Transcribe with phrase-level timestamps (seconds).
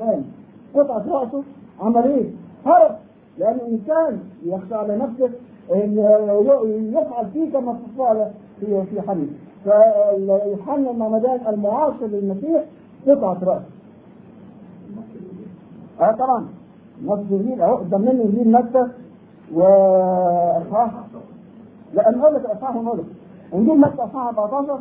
[0.00, 0.22] الثاني
[0.74, 1.42] قطعة رأسه
[1.80, 2.30] عمل إيه؟
[2.66, 2.96] هرب
[3.38, 5.30] لأن الإنسان يخشى على نفسه
[5.74, 5.98] أن
[6.94, 9.28] يفعل فيه كما فعل في في حديث
[9.64, 12.64] فيوحنا المعمدان المعاصر للمسيح
[13.08, 13.62] قطعة رأس
[16.00, 16.46] آه طبعا.
[17.04, 17.76] نص انجيل أهو.
[17.76, 18.86] قدام مني انجيل متى
[19.54, 20.90] واصحاح
[21.94, 23.04] لا أنا أقول لك اصحاح ونقول لك.
[23.54, 24.78] انجيل متى اصحاح 14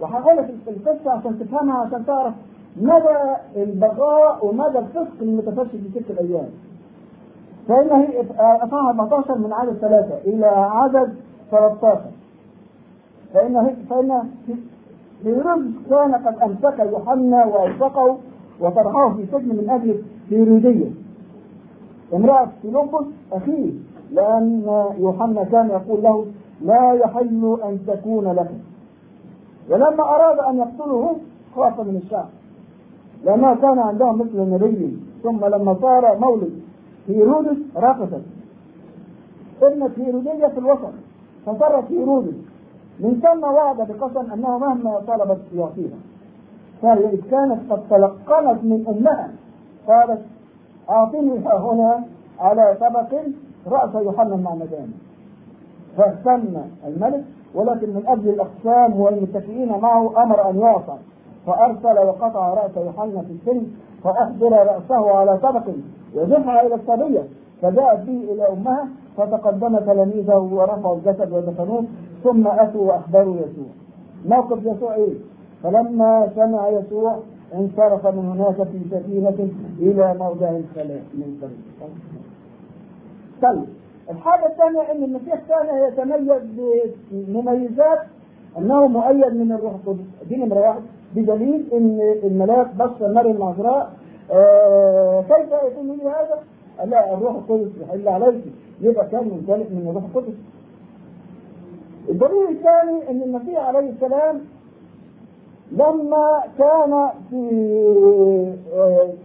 [0.00, 2.34] وهقول لك القصة عشان تفهمها عشان تعرف
[2.76, 3.18] مدى
[3.56, 6.48] البغاء ومدى الفسق المتفشي في تلك الأيام.
[7.68, 11.14] فإن هي أصحاح 14 من عدد ثلاثة إلى عدد
[11.50, 12.00] 13
[13.34, 14.22] فإن هي فإن
[15.24, 18.16] هيرودس كان قد أمسك يوحنا وأوثقه
[18.60, 20.90] وطرحه في سجن من أجل هيرودية
[22.14, 23.70] امرأة فيلبس أخيه
[24.12, 24.62] لأن
[24.98, 26.26] يوحنا كان يقول له
[26.62, 28.50] لا يحل أن تكون لك.
[29.70, 31.16] ولما أراد أن يقتله
[31.56, 32.28] خاف من الشعب
[33.24, 36.52] لأنه كان عندهم مثل النبي ثم لما صار مولد
[37.08, 38.22] هيرودس رقصت.
[39.62, 40.92] ابنة هيرودية في الوسط
[41.46, 42.34] فصارت هيرودس.
[43.00, 45.98] من ثم وعد بقسم أنه مهما طلبت يعطيها.
[46.82, 49.30] فهي إذ كانت قد تلقنت من أمها
[49.88, 50.22] قالت
[50.90, 52.04] أعطني هنا
[52.40, 53.20] على طبق
[53.66, 54.92] رأس يوحنا المعمدان.
[55.96, 56.54] فاهتم
[56.86, 60.96] الملك ولكن من أجل الأقسام والمتكئين معه أمر أن يعطى.
[61.46, 63.66] فأرسل وقطع رأس يوحنا في السن
[64.04, 65.62] فأحضر رأسه على طبق
[66.14, 67.22] ودفع إلى الصبية.
[67.62, 71.84] فجاءت به إلى أمها فتقدم تلاميذه ورفعوا الجسد ودفنوه
[72.24, 73.66] ثم أتوا وأخبروا يسوع.
[74.28, 75.14] موقف يسوع إيه؟
[75.62, 77.18] فلما سمع يسوع
[77.54, 79.48] انصرف من هناك في سفينة
[79.78, 81.90] إلى موضع الخلاء من طريق
[83.42, 83.64] طيب
[84.10, 86.42] الحاجة الثانية أن المسيح كان يتميز
[87.12, 87.98] بمميزات
[88.58, 90.04] أنه مؤيد من الروح القدس.
[90.28, 90.80] دي نمرة واحد.
[91.16, 93.92] بدليل أن الملاك بشر مريم العذراء
[94.32, 96.38] آه كيف يكون لي هذا؟
[96.90, 98.40] لا الروح القدس يحل عليك
[98.80, 100.34] يبقى كان ممتلئ من الروح القدس
[102.08, 104.40] الدليل الثاني إن المسيح عليه السلام
[105.72, 107.48] لما كان في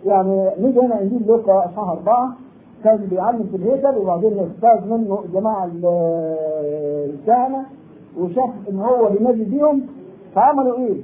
[0.05, 2.35] يعني نيجي هنا انجيل لوقا اصحاح أربعة
[2.83, 5.69] كان بيعلم في الهيكل وبعدين أستاذ منه جماعة
[7.05, 7.65] الكهنة
[8.19, 9.81] وشاف إن هو بينادي بيهم
[10.35, 10.95] فعملوا إيه؟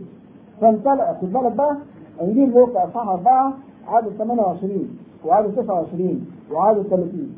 [0.61, 1.77] فامتلأ خد بالك بقى
[2.21, 3.53] انجيل لوقا اصحاح أربعة
[3.87, 7.35] عدد 28 وعدد 29 وعدد 30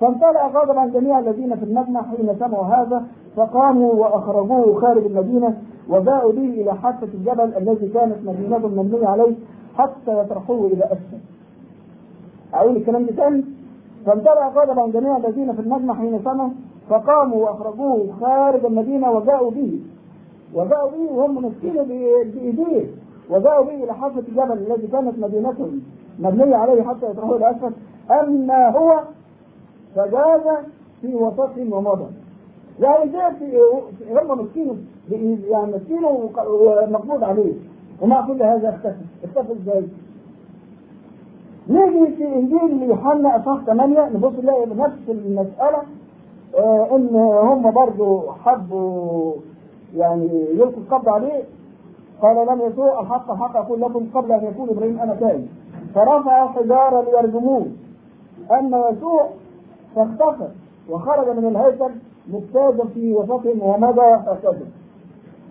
[0.00, 3.02] فامتلأ غضبا جميع الذين في المجمع حين سمعوا هذا
[3.36, 9.34] فقاموا وأخرجوه خارج المدينة وجاءوا به إلى حافة الجبل الذي كانت مدينة مبنية عليه
[9.78, 11.18] حتى يطرحوه إلى أسفل.
[12.54, 13.44] أقول الكلام ده تاني
[14.06, 16.50] فامتلأ غضبا جميع الذين في المجمع حين سمعوا
[16.90, 19.80] فقاموا وأخرجوه خارج المدينة وجاءوا به
[20.54, 22.86] وجاءوا به وهم ماسكينه بايديه
[23.30, 25.80] وجاءوا به إلى حافة الجبل الذي كانت مدينتهم
[26.18, 27.72] مبنية عليه حتى يطرحوه إلى اسفل
[28.10, 29.00] اما هو
[29.96, 30.40] فجاز
[31.00, 32.06] في وسطهم ومضى
[32.80, 33.58] يعني زي
[34.12, 34.76] هم مسكينه
[35.50, 36.08] يعني مسكينه
[36.48, 37.52] ومقبوض عليه
[38.02, 39.84] ومع كل هذا اختفى اختفى إزاي؟
[41.68, 45.82] نيجي في إنجيل يوحنا أصحاح 8 نبص نلاقي نفس المسألة
[46.58, 49.32] آه إن هم برضه حبوا
[49.96, 51.44] يعني يلقوا القبض عليه
[52.22, 55.48] قال لم يسوء الحق الحق أقول لكم قبل أن يكون إبراهيم أنا كائن
[55.94, 57.66] فرفع حجارة ليرجموه.
[58.50, 59.28] أما يسوع
[59.96, 60.48] فاختفى
[60.90, 61.90] وخرج من الهيكل
[62.28, 64.66] مجتازا في وسطهم ومضى هكذا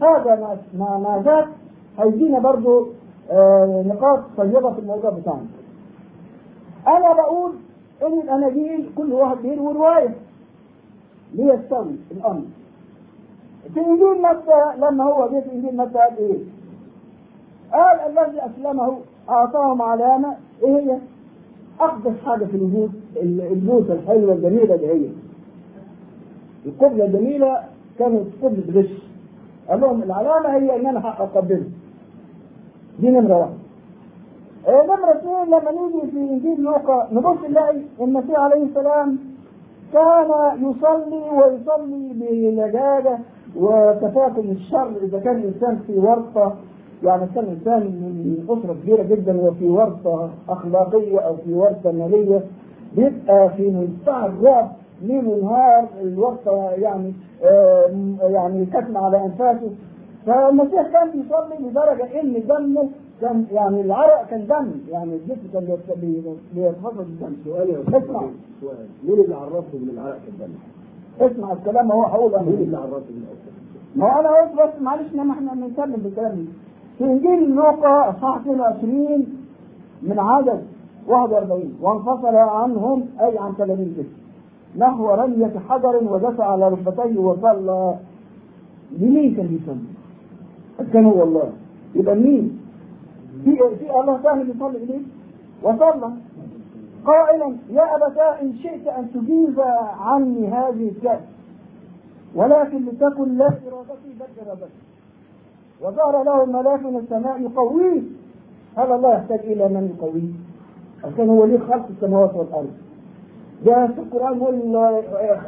[0.02, 1.48] هذا ما ما ذاك
[2.00, 2.88] هيدينا برضو
[3.32, 5.46] آه نقاط طيبة في الموضوع بتاعنا.
[6.88, 7.52] أنا بقول
[8.04, 10.16] إن الأناجيل كل واحد بيروي روايه
[11.34, 12.42] ليستوي الأمر؟
[13.74, 16.38] في متى لما هو جه في إنجيل متى قال إيه؟
[17.74, 18.98] قال الذي أسلمه
[19.30, 20.98] أعطاهم علامة إيه هي؟
[21.80, 22.92] أقدس حاجة في الوجود
[23.22, 25.10] البوسه الحلوة الجميلة اللي هي.
[26.66, 27.64] القبلة الجميلة
[28.00, 28.90] كانت قبلة غش.
[29.70, 31.64] قال لهم العلامة هي إن أنا اقبله
[33.00, 33.52] دي نمرة واحد
[34.68, 39.18] آه نمرة اثنين لما نيجي في إنجيل لوقا نبص نلاقي المسيح عليه السلام
[39.94, 43.20] كان يصلي ويصلي بلجاجة
[43.56, 46.56] وتفاقم الشر إذا كان الإنسان في ورطة
[47.04, 52.44] يعني كان إنسان من أسرة كبيرة جدا وفي ورطة أخلاقية أو في ورطة مالية
[52.96, 54.72] بيبقى في منتهى الرعب
[55.02, 57.14] ليل ونهار الورطة يعني
[57.44, 57.90] آه
[58.22, 59.70] يعني كتم على أنفاسه.
[60.26, 62.90] فالمسيح كان بيصلي لدرجة إن دمه
[63.22, 65.78] كان يعني العرق كان دم يعني الجسم كان
[66.56, 67.34] بيتحفظ الدم.
[67.46, 68.22] سؤال يا اسمع.
[68.62, 68.86] سؤال.
[69.04, 70.54] مين اللي عرفه من العرق الدم؟
[71.22, 73.02] اسمع الكلام ما هو هقول الأول؟
[73.96, 76.52] ما هو أنا قلت بس معلش لما إحنا بنتكلم بالكلام ده.
[76.98, 79.26] في إنجيل لوقا اصحاح 22
[80.04, 80.62] من عدد
[81.08, 84.22] 41 وانفصل عنهم أي عن تلاميذ جسم
[84.78, 87.96] نحو رمية حجر ودفع على ركبتيه وصلى
[89.00, 91.50] لمين كان بيصلي؟ كان هو الله
[91.96, 92.60] يبقى مين؟
[93.46, 95.00] في في الله ثاني بيصلي إليه
[95.64, 96.12] وصلى
[97.06, 99.60] قائلا يا أبتاه إن شئت أن تجيز
[100.00, 101.20] عني هذه الكأس
[102.36, 104.82] ولكن لتكن لا إرادتي بل إرادتي.
[105.82, 108.02] وظهر له ملاك من السماء يقويه.
[108.78, 110.32] هل الله يحتاج إلى من يقويه؟
[111.14, 112.72] عشان هو ليه خلق السماوات والأرض.
[113.66, 114.40] ده في القرآن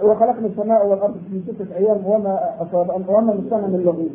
[0.03, 4.09] وخلقنا السماء والأرض في ستة أيام وما أصاب وما مسنا من لغوب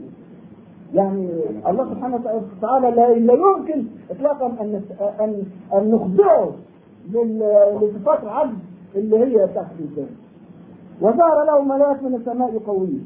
[0.94, 1.28] يعني
[1.68, 2.16] الله سبحانه
[2.60, 4.82] وتعالى لا, يمكن اطلاقا أن
[5.20, 5.42] ان
[5.74, 6.52] أن نخضعه لل-
[7.12, 8.58] لصفات العبد
[8.96, 10.14] اللي هي تحت الانسان
[11.00, 12.98] وظهر له ملاك من السماء يقويه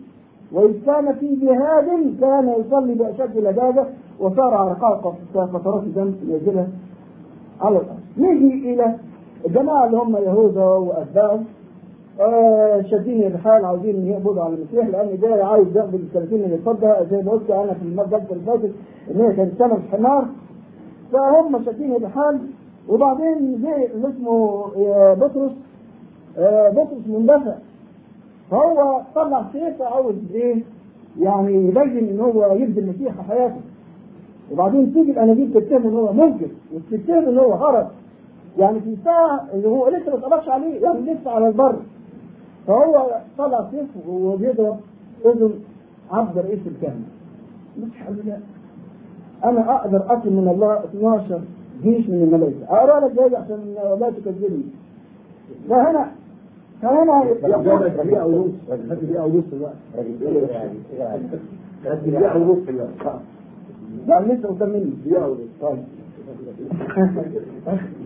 [0.52, 3.86] وإذ كان في جهاد كان يصلي بأشد لجاجة
[4.20, 6.68] وصار عرقاء فترات دم يجرها
[7.60, 7.98] على الأرض.
[8.18, 8.96] نيجي إلى
[9.46, 11.40] الجماعة اللي هم يهوذا وأتباعه
[12.20, 17.06] آه شادين الحال عاوزين يقبضوا على المسيح لأن ده عاوز يقبض ال 30 اللي اتفضل
[17.10, 18.72] زي ما قلت أنا في المجلس اللي فاتت
[19.10, 20.26] إن هي كانت ثمن حمار.
[21.12, 22.38] فهم شادين الحال
[22.88, 25.52] وبعدين جه اللي اسمه آه، بطرس
[26.38, 27.54] آه، بطرس مندفع.
[28.50, 30.62] فهو طلع سيف عاوز إيه
[31.20, 33.60] يعني يبين إن هو يبدي المسيح في حياته.
[34.52, 37.88] وبعدين تيجي الاناجيل تتهم إن هو منكر وتتهم إن هو هرب
[38.58, 41.76] يعني في ساعة اللي هو لسه ما اتقبضش عليه يعني لسه على البر.
[42.66, 44.76] فهو طلع سيف وبيضرب
[45.26, 45.52] أذن
[46.10, 47.04] عبد رئيس الكهنة
[47.78, 48.38] مش لا
[49.44, 51.40] أنا أقدر اطلب من الله 12
[51.82, 52.64] جيش من الملائكة.
[52.68, 54.62] اقرا لك جاي عشان لا تكذبني.
[55.68, 56.10] فهنا
[56.82, 59.72] فهنا يقول دقيقة ونص بقى
[61.84, 63.18] خدت دقيقة ونص بقى
[64.06, 64.92] لا لسه قدام مني.
[65.06, 65.78] دقيقة ونص طيب.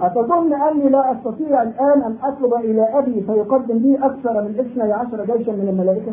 [0.00, 5.24] أتظن أني لا أستطيع الآن أن أطلب إلى أبي فيقدم لي أكثر من اثني عشر
[5.24, 6.12] جيشا من الملائكة؟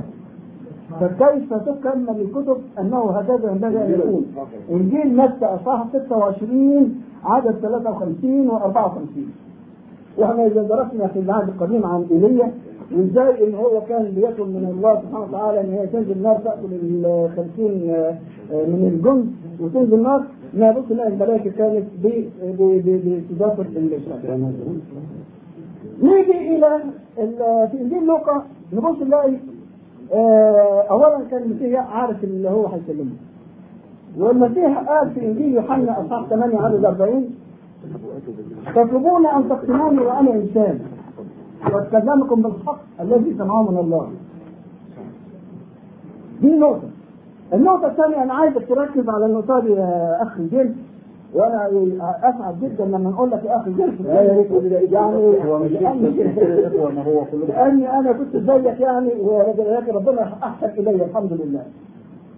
[1.02, 4.26] فكيف تكمل الكتب أنه هكذا ينبغي أن يكون؟
[4.72, 6.96] إنجيل متى أصحاح 26
[7.26, 9.26] عدد 53 و 54
[10.18, 12.52] وإحنا إذا درسنا في العهد القديم عن إيليا
[12.92, 17.30] وإزاي إن هو كان بيطلب من الله سبحانه وتعالى إن هي تنزل نار تأكل ال
[17.38, 17.48] 50
[18.52, 19.32] من الجند
[19.62, 20.24] وتنزل نار
[20.56, 22.08] نبص نلاقي الملائكة كانت ب-
[22.44, 24.20] ب- ب- بتدافر الشعب.
[26.04, 26.76] نيجي إلى
[27.20, 28.44] ال- في إنجيل لوقا
[28.74, 29.34] نبص نلاقي
[30.14, 33.12] آه، أولا كان المسيح عارف اللي هو هيكلمه
[34.18, 37.30] والمسيح قال في إنجيل يوحنا أصحاح 8 عدد 40
[38.76, 40.80] تطلبون أن تقتلوني وأنا إنسان
[41.74, 44.10] وأتكلمكم بالحق الذي سمعه من الله.
[46.42, 46.88] دي نقطة.
[47.54, 50.74] النقطة الثانية أنا عايزك تركز على النقطة دي يا أخي جيل
[51.34, 51.70] وأنا
[52.24, 55.16] أسعد جدا لما نقول لك يا أخي جيل لا يا ريت يعني
[55.46, 61.06] هو مش لأني- ما هو كله لأني أنا كنت زيك يعني ولكن ربنا أحسن إلي
[61.06, 61.64] الحمد لله.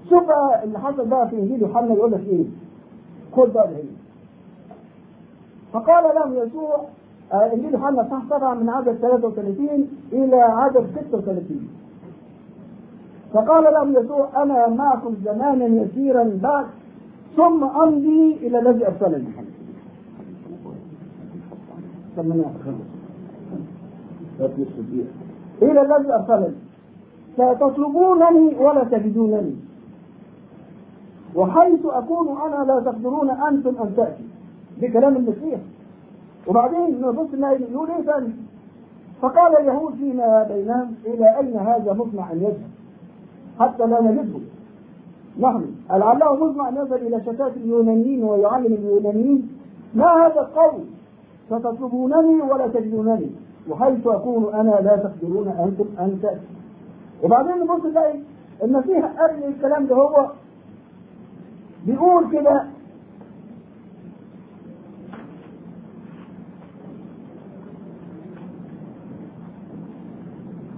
[0.09, 2.43] شوف بقى اللي حصل بقى في إنجيل يوحنا يقول لك إيه؟
[3.35, 3.83] خد بقى الهي.
[5.73, 6.81] فقال لهم يسوع
[7.33, 11.67] آه، إنجيل يوحنا صح سبعة من عدد 33 إلى عدد 36.
[13.33, 16.65] فقال لهم يسوع أنا معكم زمانا يسيرا بعد
[17.35, 18.87] ثم أمضي إلى الذي
[24.39, 24.75] دقيقة
[25.61, 26.55] إلى الذي أرسلني
[27.33, 29.55] ستطلبونني ولا تجدونني.
[31.35, 34.23] وحيث أكون أنا لا تقدرون أنتم أن تأتي.
[34.81, 35.59] بكلام المسيح.
[36.47, 37.33] وبعدين نبص
[37.71, 38.33] يقول إيه ثاني؟
[39.21, 42.71] فقال اليهود فيما بينهم إلى أين هذا مطمع أن يذهب؟
[43.59, 44.39] حتى لا نجده.
[45.39, 49.49] لعله مطمع أن يذهب إلى شتات اليونانيين ويعلم اليونانيين
[49.95, 50.83] ما هذا القول.
[51.49, 53.29] ستطلبونني ولا تجدونني.
[53.69, 56.47] وحيث أكون أنا لا تقدرون أنتم أن تأتي.
[57.23, 58.19] وبعدين نبص نلاقي
[58.63, 59.05] المسيح
[59.39, 60.31] لي الكلام ده هو
[61.85, 62.63] بيقول كده.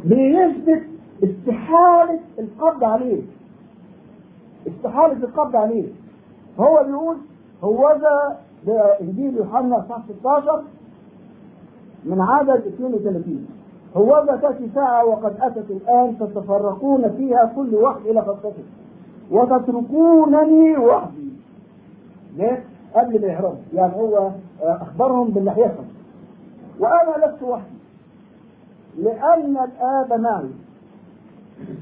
[0.06, 0.84] بيثبت
[1.24, 3.22] استحالة القبض عليه.
[4.68, 5.88] استحالة القبض عليه
[6.60, 7.18] هو بيقول
[7.64, 7.98] هو
[8.68, 10.64] ده انجيل يوحنا صح 16
[12.06, 13.48] من عدد 32
[13.98, 18.64] هو ذا تأتي ساعة وقد أتت الآن تتفرقون فيها كل واحد إلى خطته.
[19.32, 21.30] وتتركونني وحدي.
[22.38, 22.64] ليه؟
[22.96, 25.84] قبل ما يهرب يعني هو أخبرهم باللي هيحصل
[26.80, 27.78] وأنا لست وحدي.
[28.98, 30.50] لأن الآب معي.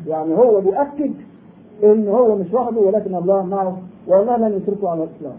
[0.08, 1.14] يعني هو بيأكد
[1.84, 5.36] إن هو مش وحده ولكن الله معه والله لن يتركه على الإطلاق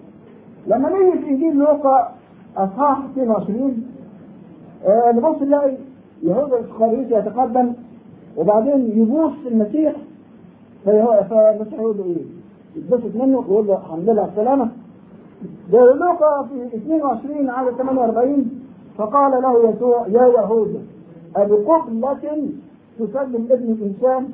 [0.66, 2.12] لما نيجي في إنجيل لوقا
[2.56, 3.82] أصحاح 22
[4.86, 5.74] آه، نبص نلاقي
[6.22, 7.72] يهوذا الاسخريوطي يتقدم
[8.36, 9.92] وبعدين يبوس المسيح
[10.84, 12.22] فالمسيح يقول له إيه؟
[12.76, 14.68] يتبسط منه ويقول له الحمد لله على السلامة
[15.72, 18.50] ده لوقا في 22 عدد 48
[18.98, 20.80] فقال له يسوع يا يهوذا
[21.36, 22.48] أبقبلة
[22.98, 24.28] تسلم ابن الإنسان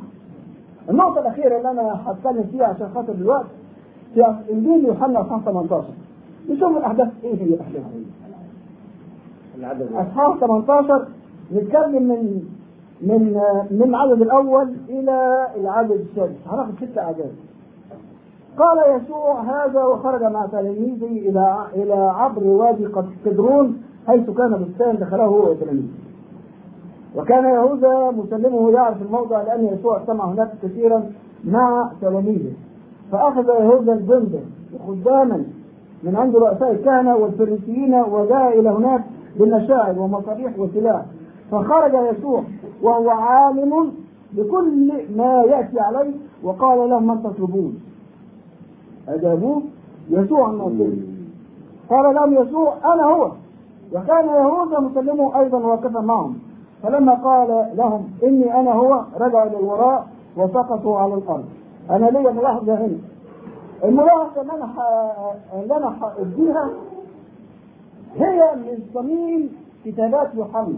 [0.91, 3.47] النقطة الأخيرة اللي أنا هتكلم فيها عشان خاطر الوقت
[4.15, 5.85] في إنجيل يوحنا أصحاح 18
[6.51, 7.83] نشوف الأحداث إيه هي الأحداث.
[9.95, 11.07] أصحاح 18
[11.55, 12.43] نتكلم من
[13.03, 13.41] من
[13.71, 17.33] من العدد الأول إلى العدد السادس هناخد ست أعداد.
[18.59, 24.97] قال يسوع هذا وخرج مع تلاميذه إلى إلى عبر وادي قد- قدرون حيث كان بستان
[24.97, 25.89] دخله هو وتلاميذه.
[27.17, 31.11] وكان يهوذا مسلمه يعرف الموضع لأن يسوع اجتمع هناك كثيرا
[31.45, 32.53] مع تلاميذه
[33.13, 34.39] فأخذ يهوذا الجندة
[34.75, 35.45] وخداما
[36.03, 39.05] من عند رؤساء الكهنة والفريسيين وجاء إلى هناك
[39.37, 41.03] بالمشاعر ومصاريح وسلاح.
[41.51, 42.43] فخرج يسوع
[42.83, 43.93] وهو عالم
[44.33, 46.13] بكل ما يأتي عليه
[46.43, 47.81] وقال لهم من تطلبون؟
[49.09, 49.63] أجابوه
[50.11, 51.03] يسوع الناصري
[51.91, 53.31] قال لهم يسوع أنا هو.
[53.95, 56.39] وكان يهوذا مسلمه أيضا واقفا معهم.
[56.83, 60.07] فلما قال لهم إني أنا هو رجعوا إلى الوراء
[60.37, 61.45] وسقطوا على الأرض.
[61.91, 62.99] أنا ليا ملاحظة هنا.
[63.85, 65.33] الملاحظة اللي أنا ح-
[65.63, 66.71] اللي أنا هأديها
[68.17, 69.49] هي من صميم
[69.85, 70.69] كتابات يوحنا.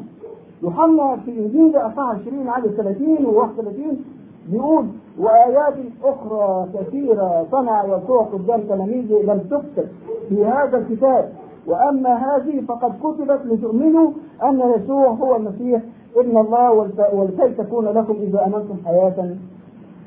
[0.62, 4.04] يوحنا في إنجيل اصحاح 20 عدد 30 و 31
[4.48, 4.86] بيقول
[5.18, 9.88] وآيات أخرى كثيرة صنع يسوع قدام تلاميذه لم تكتب
[10.28, 11.32] في هذا الكتاب.
[11.66, 14.10] وأما هذه فقد كتبت لتؤمنوا
[14.42, 15.82] أن يسوع هو المسيح
[16.16, 16.70] ابن الله
[17.12, 19.36] ولكي تكون لكم إذا أمنتم حياة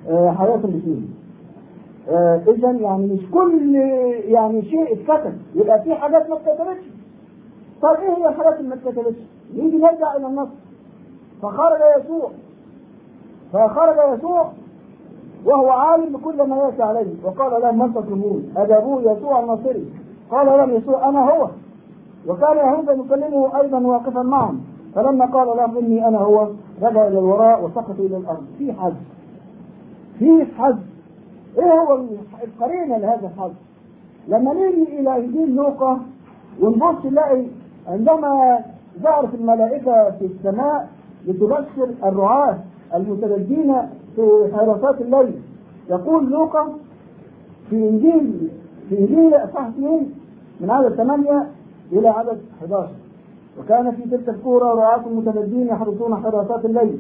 [0.10, 1.02] آه، حياة باسمه.
[2.48, 3.76] إذا يعني مش كل
[4.28, 6.84] يعني شيء اتكتب يبقى في حاجات ما اتكتبتش
[7.82, 9.18] طيب إيه هي الحاجات اللي ما اتكتبتش؟
[9.56, 10.48] نيجي نرجع إلى النص
[11.42, 12.30] فخرج يسوع
[13.54, 14.52] فخرج يسوع
[15.46, 19.86] وهو عالم بكل ما يأتي عليه وقال لهم من تطلبون؟ أجابوه يسوع الناصري
[20.32, 21.48] قال لهم يسوع أنا هو
[22.28, 24.62] وكان يهوذا يكلمه أيضا واقفا معهم.
[24.96, 26.48] فلما قال لهم إني أنا هو
[26.82, 28.44] رجع إلى الوراء وسقطوا إلى الأرض.
[28.58, 28.94] في حد.
[30.20, 30.78] في حد.
[31.58, 32.00] إيه هو
[32.44, 33.52] القرينه لهذا الحد؟
[34.28, 36.00] لما نيجي إلى إنجيل لوقا
[36.62, 37.46] ونبص نلاقي
[37.88, 38.60] عندما
[39.02, 40.90] ظهرت الملائكة في السماء
[41.28, 42.58] لتبشر الرعاة
[42.96, 43.76] المتلذين
[44.16, 45.42] في حراسات الليل.
[45.90, 46.68] يقول لوقا
[47.70, 48.50] في إنجيل
[48.90, 50.06] في إنجيل أصحاح 2
[50.62, 51.48] من عدد 8
[52.00, 52.88] إلى عدد 11
[53.60, 57.00] وكان في تلك الكورة رعاة متلذين يحرسون حراسات الليل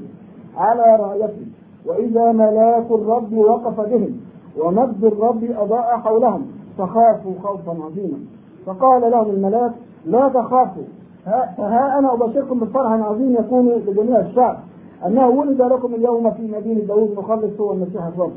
[0.57, 1.45] على رعيتهم
[1.85, 4.17] وإذا ملاك الرب وقف بهم
[4.59, 6.45] ومجد الرب أضاء حولهم
[6.77, 8.17] فخافوا خوفا عظيما.
[8.65, 9.71] فقال لهم الملاك
[10.05, 10.83] لا تخافوا.
[11.25, 14.57] ها- فها أنا أبشركم بفرح عظيم يكون لجميع الشعب.
[15.05, 18.31] أنه ولد لكم اليوم في مدينة داود مخلص هو المسيح الرب.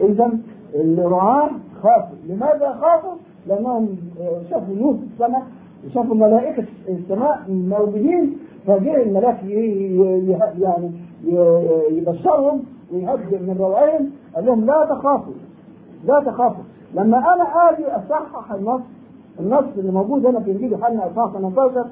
[0.00, 0.30] إذا
[0.74, 1.50] الرعاة
[1.82, 2.16] خافوا.
[2.28, 3.14] لماذا خافوا؟
[3.46, 3.88] لأنهم
[4.50, 5.42] شافوا نور السماء
[5.86, 9.44] وشافوا ملائكة السماء موجودين فجاء الملاك
[10.58, 10.90] يعني
[11.90, 15.32] يبشرهم ويهدئ من روعهم قال لهم لا تخافوا
[16.04, 16.64] لا تخافوا.
[16.94, 18.80] لما أنا آجي أصحح النص
[19.40, 21.84] النص اللي موجود هنا في إنجيل يوحنا أصحاح 18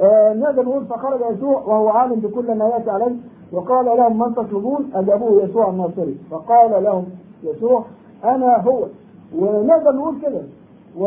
[0.00, 3.16] آه نقدر نقول فخرج يسوع وهو عالم بكل ما يأتي عليه
[3.52, 6.16] وقال لهم من تطلبون؟ اجابوه يسوع الناصري.
[6.30, 7.04] فقال لهم
[7.44, 7.84] يسوع
[8.24, 8.84] أنا هو.
[9.38, 10.40] ونقدر نقول كده.
[10.96, 11.02] و...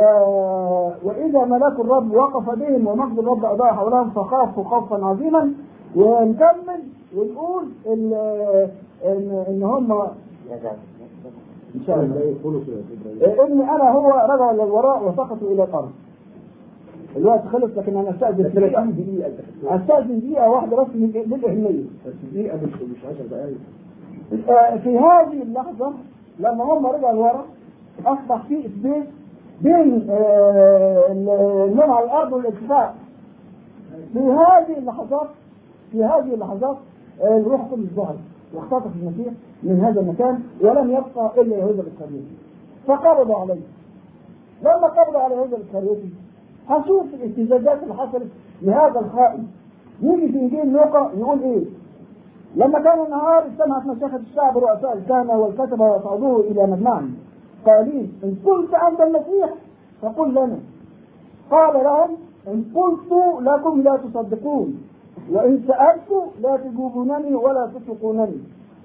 [1.04, 5.52] وإذا ملاك الرب وقف بهم ومجد الرب اضاء حولهم فخافوا خوفا عظيما.
[5.96, 6.80] ونكمل
[7.18, 8.14] ونقول ان
[9.06, 9.92] ان, إن هم
[11.76, 12.36] إن شاء الله
[13.46, 15.92] ان أنا هو رجع للوراء وسقطوا إلى الأرض.
[17.18, 19.28] الوقت خلص لكن أنا أستأذن دقيقة 30 دقيقة.
[19.28, 19.76] انت خدتها.
[19.76, 21.84] أستأذن دقيقة واحدة بس من- للإهمية.
[22.08, 23.58] بس دقيقة مش مش 10 دقايق.
[24.50, 25.94] آه، في هذه اللحظة
[26.40, 27.46] لما هم رجعوا لورا
[28.06, 29.04] أصبح في سبيس
[29.63, 32.94] بين آه، النوم على الأرض والارتفاع
[34.13, 35.27] في هذه اللحظات
[35.91, 36.77] في هذه اللحظات
[37.22, 38.15] آه، الروح القدس ظهر
[38.53, 42.36] واختطف المسيح من هذا المكان ولم يبقى إلا يهوذا الإسكريوطي
[42.88, 43.62] فقبضوا عليه.
[44.62, 46.10] لما قبضوا على يهوذا الإسكريوطي
[46.70, 48.27] هشوف الاهتزازات اللي حصلت
[48.62, 49.48] لهذا الخائن.
[50.01, 51.63] يجي في إنجيل لوقا يقول إيه؟
[52.56, 57.15] لما كان النهار اجتمعت مشايخ الشعب رؤساء الكهنة والكتبة وصعدوه إلى مجمعهم.
[57.65, 59.50] قائلين إن قلت أنت المسيح
[60.01, 60.60] فقل لنا.
[61.51, 62.10] قال لهم
[62.48, 64.84] إن قلت لكم لا تصدقون.
[65.32, 66.10] وإن سألت
[66.41, 68.38] لا تجوبونني ولا تطلقونني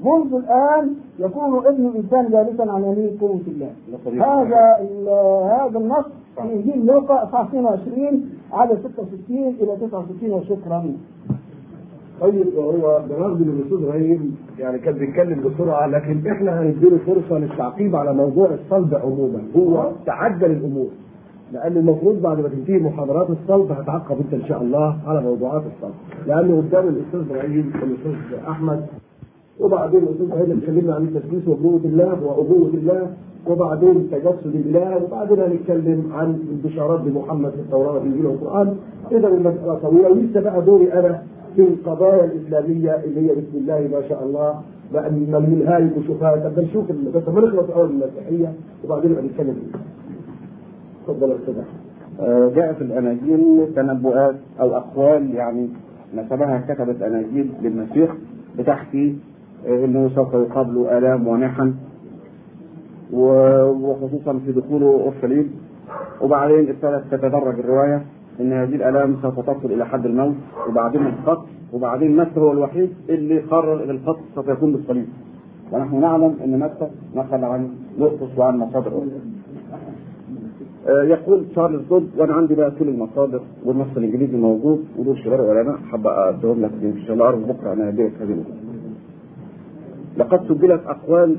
[0.05, 3.71] منذ الآن يكون ابن الإنسان جالسا على يمين قوة الله.
[4.05, 4.63] هذا
[5.57, 6.05] هذا النص
[6.37, 10.93] في إنجيل لوقا إصحاح 22 عدد 66 إلى 69 وشكرا.
[12.21, 17.97] طيب هو برغم ان الاستاذ إبراهيم يعني كان بيتكلم بسرعة لكن إحنا هنديله فرصة للتعقيب
[17.97, 19.43] على موضوع الصلب عموما.
[19.57, 20.87] هو تعجل الأمور
[21.53, 25.95] لأن المفروض بعد ما تنتهي محاضرات الصلب هتعقب أنت إن شاء الله على موضوعات الصلب.
[26.27, 28.87] لأنه قدام الأستاذ إبراهيم والأستاذ أحمد
[29.61, 33.11] وبعدين الأستاذ إبراهيم اتكلمنا عن التسليس وابوه الله وابوه الله
[33.47, 38.77] وبعدين تجسد الله وبعدين هنتكلم عن البشارات بمحمد في التوراة والإنجيل والقرآن.
[39.13, 41.23] اذا المسألة طويلة ولسه بقى دوري أنا
[41.57, 44.61] في القضايا الإسلامية اللي هي بسم الله ما شاء الله
[44.93, 48.53] بقى من الهاي وشوفها طب نشوف بس ما نخلص أول المسيحية
[48.85, 49.57] وبعدين نبقى نتكلم.
[51.09, 51.55] يا أستاذ.
[52.21, 55.69] آه، جاء في الأناجيل تنبؤات أو أقوال يعني
[56.17, 58.15] نسبها كتبت أناجيل للمسيح
[58.59, 59.17] بتحكي
[59.67, 61.75] آه، إنه سوف يقابله آلام ونحن
[63.13, 65.51] وخصوصا في دخوله أورشليم.
[66.21, 68.03] وبعدين ابتدت تتدرج الرواية.
[68.41, 70.35] إن هذه الألام سوف تصل إلى حد الموت
[70.69, 75.07] وبعدين القتل وبعدين متى هو الوحيد اللي قرر إن القتل سوف يكون بالصليب
[75.73, 79.11] ونحن نعلم إن متى نقل عن مرقس وعن مصادر أخرى.
[80.89, 85.77] آه، يقول تشارلز دود وأنا عندي بقى كل المصادر والنص الإنجليزي موجود ودول شباب العلماء
[85.77, 88.45] حابة اديهم لك إن شاء الله بكرة أنا هديك هذه.
[90.17, 91.37] لقد سجلت أقوال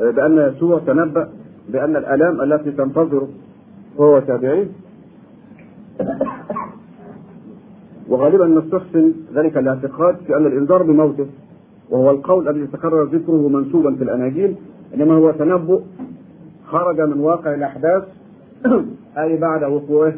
[0.00, 1.28] آه، بأن يسوع تنبأ
[1.72, 3.28] بأن الألام التي تنتظره
[4.00, 4.66] هو تابعيه
[8.08, 11.26] وغالبا نستحسن ذلك الاعتقاد في أن الإنذار بموته
[11.90, 14.56] وهو القول الذي تكرر ذكره منسوبا في الأناجيل
[14.94, 15.80] إنما هو تنبؤ
[16.66, 18.02] خرج من واقع الأحداث
[19.18, 20.14] أي بعد وقوعه.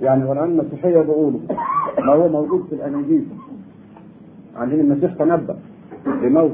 [0.00, 1.40] يعني والآن المسيحية بيقولوا
[1.98, 3.26] ما هو موجود في الأناجيل.
[4.56, 5.56] عن ان المسيح تنبأ
[6.06, 6.52] بموت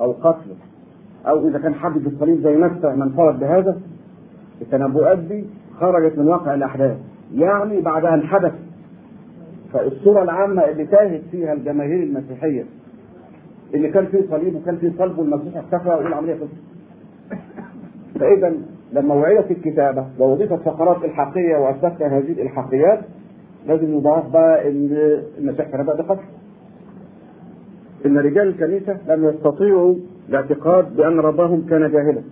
[0.00, 0.50] أو قتل
[1.26, 3.80] أو إذا كان حد في الصليب زي متى من فرد بهذا
[4.62, 5.44] التنبؤات دي
[5.80, 6.96] خرجت من واقع الأحداث.
[7.34, 8.52] يعني بعد أن حدث.
[9.72, 12.64] فالصورة العامة اللي تاهت فيها الجماهير المسيحية
[13.74, 16.52] اللي كان فيه صليب وكان فيه صلب والمسيح اختفى والعملية خلصت
[18.20, 18.54] فإذا
[18.92, 23.00] لما وعيت الكتابة ووظيفة فقرات الحقيه واثبتت هذه الإلحاقيات
[23.66, 24.88] لازم يضاف بقى إن
[25.38, 26.20] المسيح تنبأ بقتل
[28.06, 29.94] إن رجال الكنيسة لم يستطيعوا
[30.28, 32.22] الاعتقاد بأن ربهم كان جاهلا.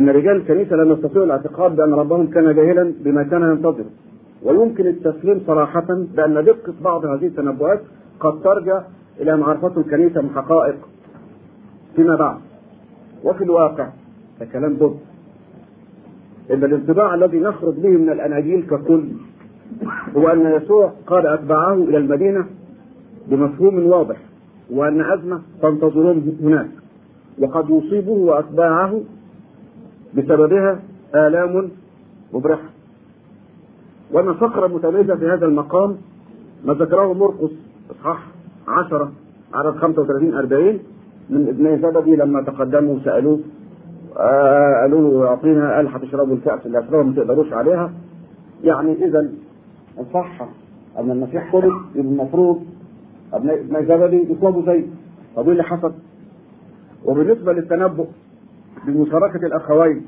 [0.00, 3.84] إن رجال الكنيسه لم يستطيعوا الاعتقاد بأن ربهم كان جاهلا بما كان ينتظر.
[4.42, 5.86] ويمكن التسليم صراحة
[6.16, 7.80] بأن دقة بعض هذه التنبؤات
[8.20, 8.82] قد ترجع
[9.20, 10.76] إلى معرفة الكنيسة من حقائق.
[11.96, 12.36] فيما بعد
[13.24, 13.88] وفي الواقع
[14.40, 14.96] ده كلام ضد
[16.50, 19.02] إن الانطباع الذي نخرج به من الأناجيل ككل
[20.16, 22.46] هو أن يسوع قاد أتباعه إلى المدينة
[23.28, 24.16] بمفهوم واضح
[24.70, 26.68] وأن أزمة تنتظرهم هناك
[27.38, 29.00] وقد يصيبه وأتباعه
[30.16, 30.80] بسببها
[31.14, 31.70] آلام
[32.32, 32.68] مبرحة
[34.12, 35.96] وأن فقرة متميزة في هذا المقام
[36.64, 37.50] ما ذكره مرقس
[37.90, 38.26] إصحاح
[38.68, 39.12] 10
[39.54, 40.78] عدد 35 40
[41.30, 43.40] من ابني زبدي لما تقدموا سألوه
[44.16, 47.92] قالوا له أعطينا قال هتشربوا الكأس اللي أشربها ما تقدروش عليها
[48.64, 49.28] يعني إذا
[50.14, 50.42] صح
[50.98, 52.62] أن المسيح يبقى المفروض
[53.32, 54.86] أبناء ابني زبدي يطلبوا زيه
[55.36, 55.92] طب إيه اللي حصل؟
[57.04, 58.06] وبالنسبة للتنبؤ
[58.86, 60.06] بمشاركة الأخوين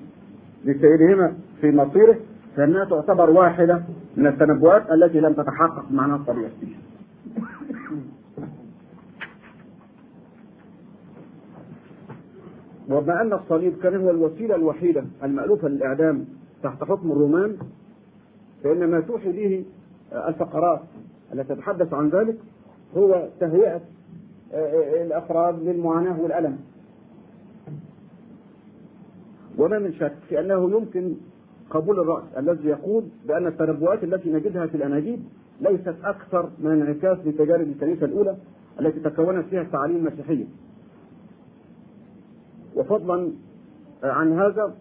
[0.65, 2.17] لسيدهما في مصيره
[2.57, 3.83] فإنها تعتبر واحدة
[4.17, 6.51] من التنبؤات التي لم تتحقق معناها الطبيعي.
[12.91, 16.25] وبما أن الصليب كان هو الوسيلة الوحيدة المألوفة للإعدام
[16.63, 17.57] تحت حكم الرومان
[18.65, 19.65] فإن ما توحي به
[20.29, 20.81] الفقرات
[21.33, 22.37] التي تتحدث عن ذلك
[22.97, 23.81] هو تهيئة
[25.03, 26.59] الأفراد للمعاناة والألم
[29.63, 31.15] وما من شك في انه يمكن
[31.71, 35.23] قبول الرأس الذي يقول بأن التنبؤات التي نجدها في الاناجيل
[35.61, 38.37] ليست أكثر من انعكاس لتجارب الكنيسه الأولى
[38.81, 40.45] التي تكونت فيها التعاليم المسيحية.
[42.77, 43.33] وفضلا
[44.03, 44.75] عن هذا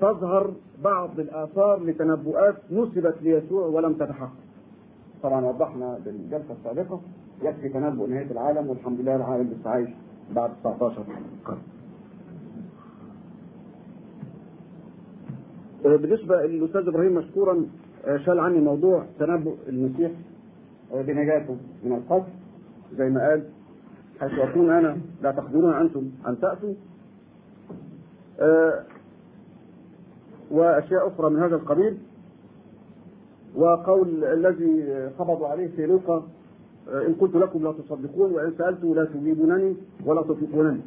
[0.00, 0.52] تظهر
[0.84, 4.32] بعض الآثار لتنبؤات نسبت ليسوع ولم تتحقق.
[5.22, 7.00] طبعا وضحنا بالجلسة السابقة
[7.42, 9.90] يكفي تنبؤ نهاية العالم والحمد لله العالم لسه عايش
[10.34, 11.04] بعد 19
[11.44, 11.58] قرن.
[15.84, 17.66] بالنسبة للأستاذ إبراهيم مشكورا
[18.04, 20.12] شال عني موضوع تنبؤ المسيح
[20.94, 22.32] بنجاته من القتل
[22.96, 23.44] زي ما قال
[24.20, 26.74] حيث أكون أنا لا تقدرون أنتم أن تأتوا.
[30.50, 31.98] وأشياء أخرى من هذا القبيل.
[33.56, 36.28] وقول الذي قبضوا عليه في لوقا
[36.88, 40.80] إن قلت لكم لا تصدقون وإن سالت لا تجيبونني ولا تطيقونني.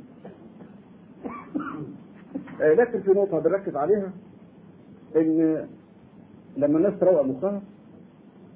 [2.60, 4.12] لكن في نقطة بنركز عليها.
[5.16, 5.68] إن
[6.58, 7.62] لما الناس تروق مخها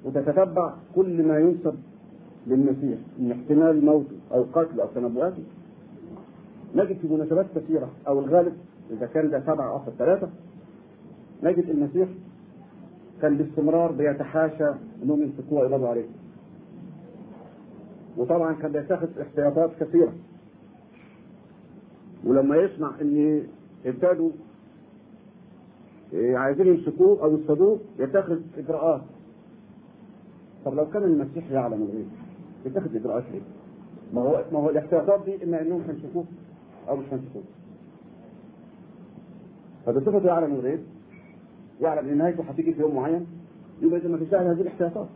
[0.04, 1.74] وتتتبع كل ما ينسب
[2.46, 5.42] للمسيح من احتمال موته أو قتله أو تنبؤاته
[6.74, 8.52] نجد في مناسبات كثيرة أو الغالب
[8.90, 10.28] إذا كان ده سبعة أو ثلاثة
[11.42, 12.08] نجد المسيح
[13.22, 14.68] كان باستمرار بيتحاشى
[15.02, 16.06] أنهم يمسكوه ويقبضوا عليه.
[18.16, 20.12] وطبعا كان بيتخذ احتياطات كثيرة.
[22.24, 23.42] ولما يسمع إن
[23.86, 24.30] ابتدوا
[26.14, 29.00] عايزين يمسكوه أو يصطادوه يتخذ إجراءات.
[30.64, 32.06] طب لو كان المسيح يعلم الغيب
[32.66, 33.40] يتخذ إجراءات ليه؟
[34.14, 36.24] ما هو ما هو الاحتياطات دي إما إنهم هيمسكوه
[36.88, 37.42] أو مش هيمسكوه.
[39.86, 40.80] فبصفته يعلم الغيب
[41.80, 43.26] يعلم إن نهايته هتيجي في يوم معين
[43.82, 45.08] يبقى إذا ما فيش هذه الاحتياطات.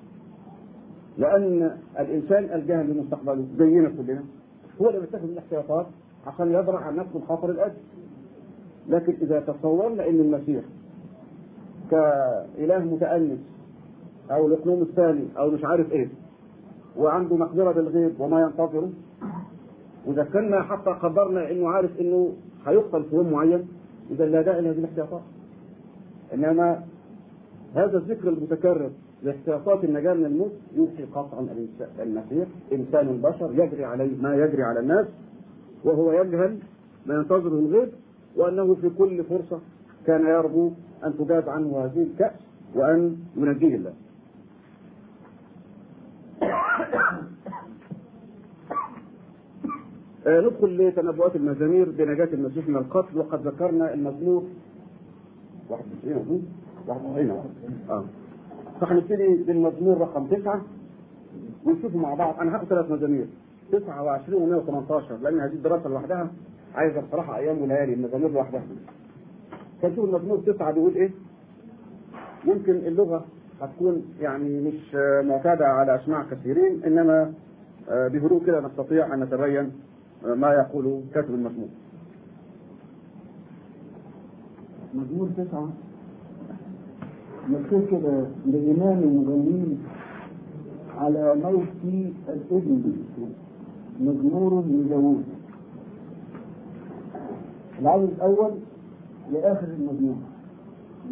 [1.18, 4.24] لأن الإنسان الجاهل بمستقبله زينا كلنا
[4.82, 5.86] هو اللي بيتخذ الاحتياطات
[6.26, 7.78] عشان يدرع عن نفسه الخطر الادنى.
[8.88, 10.64] لكن إذا تصورنا إن المسيح
[11.92, 13.38] كإله متأنس
[14.30, 16.08] أو الاقلوم الثاني أو مش عارف إيه
[16.96, 18.90] وعنده مقدرة بالغيب وما ينتظره
[20.06, 22.32] واذا كنا حتى قدرنا إنه عارف إنه
[22.66, 23.68] هيقتل في يوم معين
[24.10, 25.22] إذا لا داعي لهذه الاحتياطات.
[26.34, 26.82] إنما
[27.74, 28.90] هذا الذكر المتكرر
[29.22, 31.46] لاحتياطات النجاة من الموت يوحي قطعا
[32.02, 35.06] المسيح إنسان بشر يجري عليه ما يجري على الناس
[35.84, 36.58] وهو يجهل
[37.06, 37.88] ما ينتظره الغيب
[38.36, 39.60] وأنه في كل فرصة
[40.06, 40.70] كان يرجو
[41.04, 42.32] أن تجاب عنه هذه الكاس
[42.74, 43.92] وأن ينجيه الله.
[50.26, 54.44] آه ندخل لتنبؤات المزامير بنجاة المسيح من القتل وقد ذكرنا المزمور
[55.70, 56.42] 91
[56.88, 57.50] أظن 91
[57.90, 58.04] آه.
[58.80, 60.62] فهنبتدي بالمزمور رقم 9
[61.66, 62.40] ونشوفه مع بعض.
[62.40, 63.26] أنا هاخد ثلاث مزامير
[63.72, 66.30] 29 و 118 لأن هذه الدراسة لوحدها
[66.74, 68.62] عايزة بصراحة أيام وليالي المزامير لوحدها.
[69.82, 71.10] فنشوف المزمور 9 بيقول إيه؟
[72.44, 73.24] يمكن اللغة
[73.60, 74.94] هتكون يعني مش
[75.28, 77.32] معتادة على أسماع كثيرين إنما
[77.88, 79.72] بهدوء كده نستطيع أن نتبين
[80.24, 81.68] ما يقول كاتب المزمور
[84.94, 85.68] مزمور تسعة؟
[87.48, 89.78] مكتوب كده لإمام المغنين
[90.98, 91.84] على موت
[92.28, 92.92] الإبن.
[94.00, 95.24] مزمور لداوود
[97.80, 98.50] العدد الأول
[99.32, 100.14] لآخر المزمور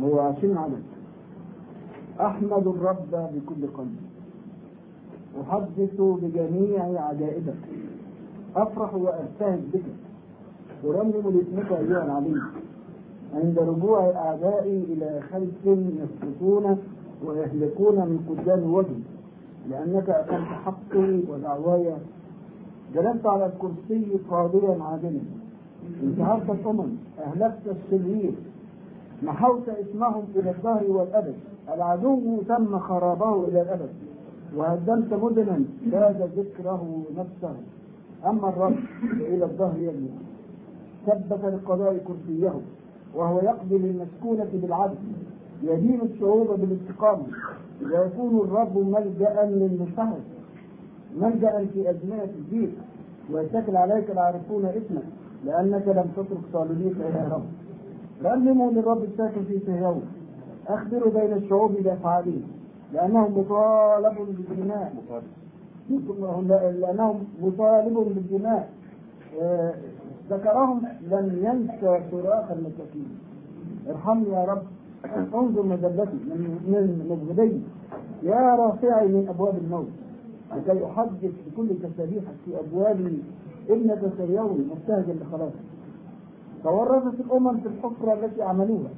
[0.01, 0.83] وهو عشرين عدد.
[2.21, 4.11] أحمد الرب بكل قلبي
[5.41, 7.55] أحدث بجميع عجائبك.
[8.57, 9.83] أفرح وأبتهج بك.
[10.85, 12.43] أرنم لاسمك أيها العليم.
[13.35, 16.79] عند رجوع أعدائي إلى خلف يسقطون
[17.27, 19.03] ويهلكون من قدام وجهي
[19.71, 21.95] لأنك أقمت حقي ودعواي.
[22.95, 25.21] جلست على الكرسي قادرا عادلا.
[26.03, 28.33] انتهرت الأمم أهلكت الشرير
[29.23, 31.35] محوت اسمهم إلى الدهر والأبد
[31.75, 33.91] العدو تم خرابه إلى الأبد
[34.57, 37.55] وهدمت مدنا زاد ذكره نفسه
[38.27, 38.77] أما الرب
[39.19, 40.11] فإلى الظهر يجلس
[41.07, 42.53] ثبت للقضاء كرسيه
[43.15, 44.97] وهو يقضي للمسكونة بالعدل
[45.63, 47.23] يدين الشعوب بالاستقامة
[47.83, 50.23] ويكون الرب ملجأ للمستهد
[51.17, 52.71] ملجأ في أزمنة الضيق
[53.33, 55.03] ويتكل عليك العارفون اسمك
[55.45, 57.43] لأنك لم تترك صالحيك يا رب
[58.25, 60.03] رنموا للرب الساكن في صهيون
[60.69, 62.43] أخبروا بين الشعوب بأفعالهم
[62.93, 64.93] لأنهم مطالب بالدماء
[66.81, 68.69] لأنهم مطالب بالدماء
[70.31, 73.09] ذكرهم لم ينسى صراخ المساكين
[73.89, 74.63] ارحمني يا رب.
[75.35, 77.63] انظر مذلتي من من مذهبي
[78.23, 79.89] يا رافعي من أبواب الموت.
[80.57, 83.13] لكي أحدث بكل تسابيحك في ابواب
[83.71, 85.71] ابنة صهيون مبتهجا لخلاصك
[86.65, 88.91] تورطت الأمم في الحفرة التي عملوها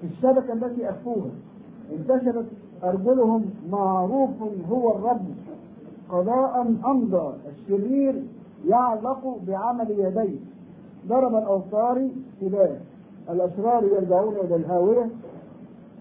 [0.00, 1.30] في الشبكة التي أخفوها.
[1.92, 2.46] انتشرت
[2.84, 4.30] أرجلهم معروف
[4.70, 5.26] هو الرب.
[6.10, 8.22] قضاء أمضى الشرير
[8.66, 10.38] يعلق بعمل يديه.
[11.08, 12.08] ضرب الأوصار
[12.40, 12.76] سباه
[13.30, 15.08] الأشرار يرجعون إلى الهاوية.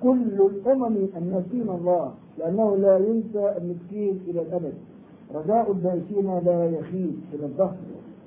[0.04, 4.74] كل الأمم الناسين الله لأنه لا ينسى المسكين إلى الأبد.
[5.34, 7.76] رجاء البائسين لا يخيب إلى الظهر.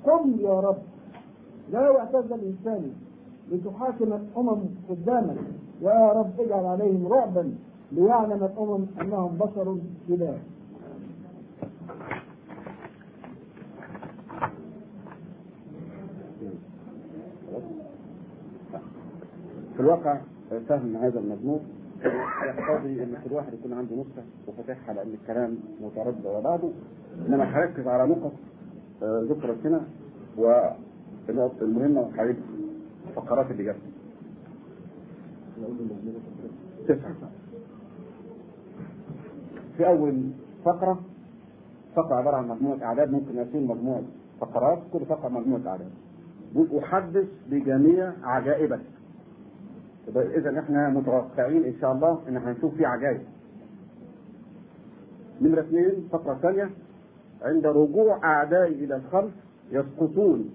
[0.05, 0.77] قم يا رب.
[1.71, 2.91] لا يعتز الإنسان
[3.51, 5.37] لتحاكم الأمم قدامك
[5.81, 7.53] يا رب اجعل عليهم رعبا
[7.91, 9.77] ليعلم الأمم أنهم بشر
[10.09, 10.37] اله
[19.75, 20.17] في الواقع
[20.69, 21.59] فهم هذا المضمون.
[22.03, 26.71] يقتضي إن كل واحد يكون عنده نسخة وفاتحها لأن الكلام متردد ورا بعضه.
[27.27, 28.31] إنما هركز على نقط
[29.03, 29.81] آه، ذكرت هنا
[30.37, 32.35] والنقط المهمة وهعيد
[33.07, 33.75] الفقرات اللي
[36.87, 37.15] تسعة.
[39.77, 40.31] في أول
[40.65, 40.99] فقرة
[41.95, 44.03] فقرة عبارة عن مجموعة أعداد ممكن يكون مجموعة
[44.39, 45.91] فقرات كل فقرة مجموعة أعداد.
[46.77, 48.81] احدث بجميع عجائبك.
[50.15, 53.21] اذا إحنا متوقعين إن شاء الله إن هنشوف في عجائب.
[55.41, 56.69] نمرة اثنين فقرة ثانية
[57.41, 59.31] عند رجوع أعدائي إلى الخلف
[59.71, 60.49] يسقطون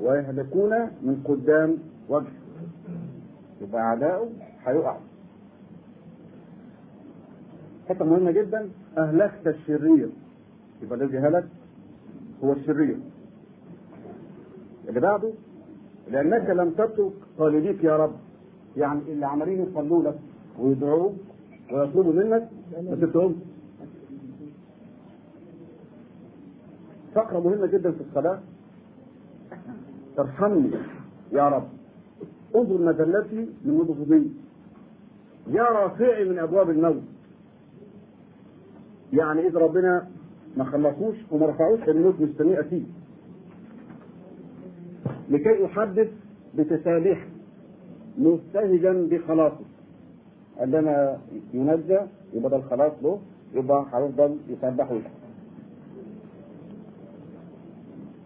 [0.00, 0.70] ويهلكون
[1.02, 2.32] من قدام وجهه
[3.60, 4.28] يبقى أعداؤه
[4.64, 4.96] هيقع.
[7.88, 8.68] حتة مهمة جدا
[8.98, 10.08] أهلكت الشرير.
[10.82, 11.48] يبقى الذي هلك
[12.44, 12.98] هو الشرير.
[14.88, 15.32] اللي بعده
[16.10, 18.12] لأنك لم تترك طالبيك يا رب.
[18.76, 20.18] يعني اللي عمالين يصلوا لك
[20.58, 21.14] ويدعوك
[21.72, 22.48] ويطلبوا منك
[22.82, 23.36] ما تبتهم
[27.14, 28.40] فقرة مهمة جدا في الصلاة.
[30.18, 30.70] ارحمني
[31.32, 31.68] يا رب.
[32.56, 34.26] انظر مذلتي من مضغوطي
[35.50, 37.02] يا رافعي من أبواب الموت.
[39.12, 40.08] يعني اذا ربنا
[40.56, 42.86] ما خلصوش وما رفعوش الموت مستنيه أكيد
[45.30, 46.08] لكي أحدث
[46.54, 47.26] بتسامح
[48.18, 49.64] مبتهجا بخلاصه.
[50.58, 51.18] عندما
[51.54, 51.98] ينجى
[52.34, 53.18] يبقى ده الخلاص له
[53.54, 55.10] يبقى هيفضل يسبح ويسبح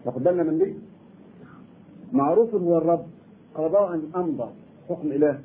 [0.05, 0.73] تاخد بالنا من دي؟
[2.13, 3.05] معروف هو الرب
[3.55, 4.49] قضاء أمضى
[4.89, 5.39] حكم إله.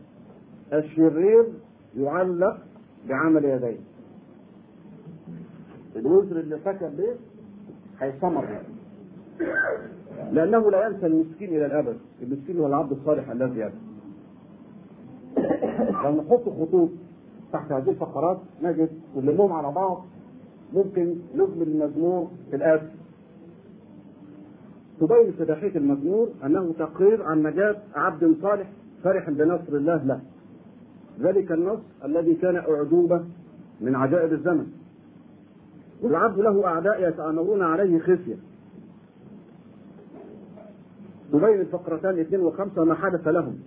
[0.73, 1.45] الشرير
[1.97, 2.59] يعلق
[3.09, 3.77] بعمل يديه.
[5.97, 7.15] الوزر اللي سكن به
[8.01, 8.45] هيثمر.
[10.33, 11.97] لأنه لا ينسى المسكين إلى الأبد.
[12.23, 13.88] المسكين هو العبد الصالح الذي يدعو
[16.05, 16.89] لو نحط خطوط
[17.53, 20.05] تحت هذه الفقرات نجد ونلمهم على بعض
[20.75, 22.89] ممكن نكمل المزمور في الآتي.
[25.01, 28.71] تبين فداحية المزمور أنه تقرير عن نجاة عبد صالح
[29.05, 30.21] فرح بنصر الله له.
[31.21, 33.25] ذلك النصر الذي كان أعجوبة
[33.81, 34.67] من عجائب الزمن.
[36.03, 38.37] والعبد له أعداء يتآمرون عليه خفية.
[41.33, 43.59] تبين الفقرتان اثنين وخمسة ما حدث لهم.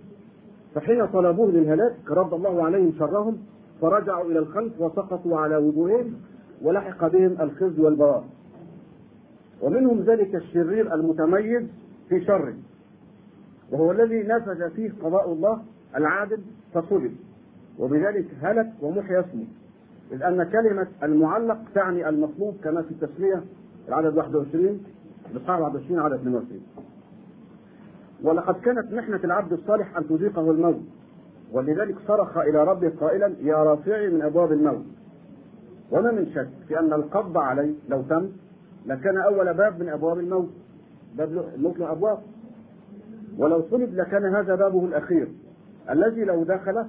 [0.74, 3.38] فحين طلبوه للهلاك رد الله عليهم شرهم
[3.80, 6.14] فرجعوا إلى الخلف وسقطوا على وجوههم
[6.62, 8.24] ولحق بهم الخزي والبوار
[9.62, 11.62] ومنهم ذلك الشرير المتميز
[12.08, 12.54] في شره
[13.72, 15.62] وهو الذي نفذ فيه قضاء الله
[15.96, 16.38] العادل
[16.74, 17.12] فصلب
[17.78, 19.44] وبذلك هلك ومحي اسمه.
[20.12, 23.42] إذ أن كلمة المعلق تعني المطلوب كما في التسمية
[23.88, 24.80] العدد 21
[25.34, 26.60] بصحة 21 عدد 22
[28.24, 30.82] ولقد كانت محنة العبد الصالح أن تذيقه الموت.
[31.52, 34.84] ولذلك صرخ إلى ربه قائلا يا رافعي من أبواب الموت.
[35.90, 38.28] وما من شك في أن القبض عليه لو تم
[38.86, 40.50] لكان أول باب من أبواب الموت
[41.14, 42.18] باب الموت له أبواب
[43.38, 45.28] ولو صلب لكان هذا بابه الأخير.
[45.90, 46.86] الذي لو دخله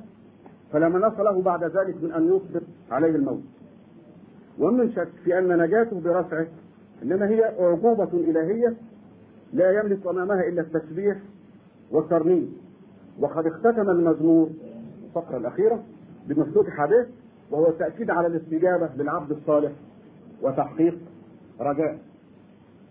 [0.72, 3.43] فلا مناص له بعد ذلك من أن يصبر عليه الموت.
[4.60, 6.48] ومن شك في أن نجاته برفعه
[7.04, 8.74] إنما هي عقوبة إلهية
[9.54, 11.18] لا يملك أمامها إلا التسبيح
[11.92, 12.58] والترنيم.
[13.20, 14.50] وقد اختتم المزمور
[15.06, 15.84] الفقرة الأخيرة
[16.28, 17.06] بمفتوح به
[17.52, 19.72] وهو التأكيد على الاستجابة للعبد الصالح
[20.42, 20.98] وتحقيق
[21.60, 21.98] رجاء.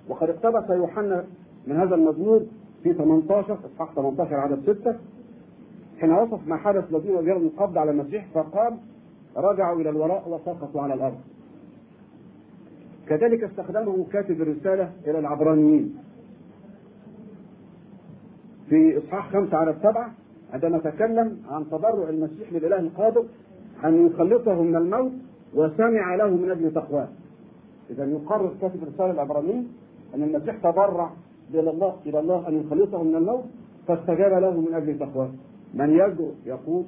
[0.09, 1.25] وقد اقتبس يوحنا
[1.67, 2.43] من هذا المزمور
[2.83, 4.97] في 18 إصحاح 18 عدد 6
[6.01, 8.77] حين وصف ما حدث الذين جروا القبض على المسيح فقال
[9.37, 11.21] رجعوا إلى الوراء وسقطوا على الأرض.
[13.09, 15.97] كذلك استخدمه كاتب الرسالة إلى العبرانيين.
[18.73, 20.11] في إصحاح خمسة على السبعة
[20.53, 23.25] عندما تكلم عن تضرع المسيح للإله القادر
[23.85, 25.13] أن يخلصه من الموت
[25.55, 27.09] وسمع له من أجل تقواه.
[27.91, 29.69] اذا يقرر كاتب رساله العبرانيين
[30.15, 31.11] أن المسيح تضرع
[31.55, 33.45] إلى الله إلى الله أن يخلصه من الموت
[33.89, 35.31] فاستجاب له من أجل تقواه.
[35.75, 36.85] من يجرؤ يقول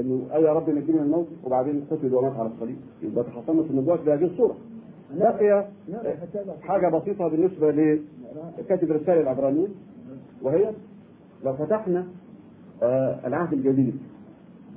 [0.00, 4.00] إنه أي يا رب نجيني من الموت وبعدين قتل ومات على الصليب يبقى تحطمت النبوات
[4.00, 4.56] بهذه الصورة.
[5.14, 5.66] بقي
[6.62, 7.70] حاجة بسيطة بالنسبة
[8.58, 9.68] لكاتب رساله العبرانيين
[10.42, 10.70] وهي
[11.44, 12.06] لو فتحنا
[12.82, 13.96] آه العهد الجديد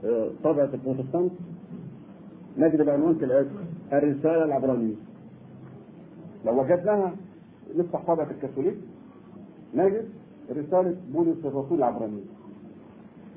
[0.06, 1.32] آه طبعة البروتستانت
[2.58, 3.50] نجد العنوان كالآتي
[3.94, 4.96] الرسالة العبرانية.
[6.46, 7.14] لو وجدناها
[7.78, 8.78] نفتح طبعة الكاثوليك
[9.74, 10.06] نجد
[10.52, 12.24] رسالة بولس الرسول العبرانية.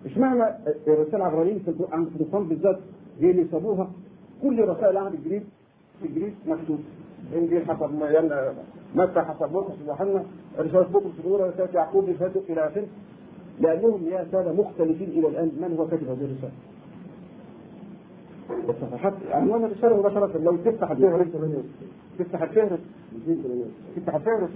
[0.07, 0.43] اشمعنى
[0.87, 2.79] الرسالة العبرانية في البروتستانت بالذات؟
[3.21, 3.91] هي اللي سابوها
[4.43, 5.43] كل رسائل العهد الجديد
[6.01, 6.79] في الجديد مكتوب.
[7.35, 7.91] انجيل حسب
[8.95, 10.25] متى حسب مرقس يوحنا
[10.59, 12.87] رسالة بطرس الأولى رسالة يعقوب رسالة إلى آخره.
[13.61, 16.53] لأنهم يا سادة مختلفين إلى الآن من هو كاتب هذه الرسالة.
[18.69, 20.39] الصفحات عنوان الرسالة مباشرة.
[20.39, 21.27] لو تفتح الفهرس
[22.19, 22.81] تفتح الفهرس
[23.97, 24.51] تفتح الفهرس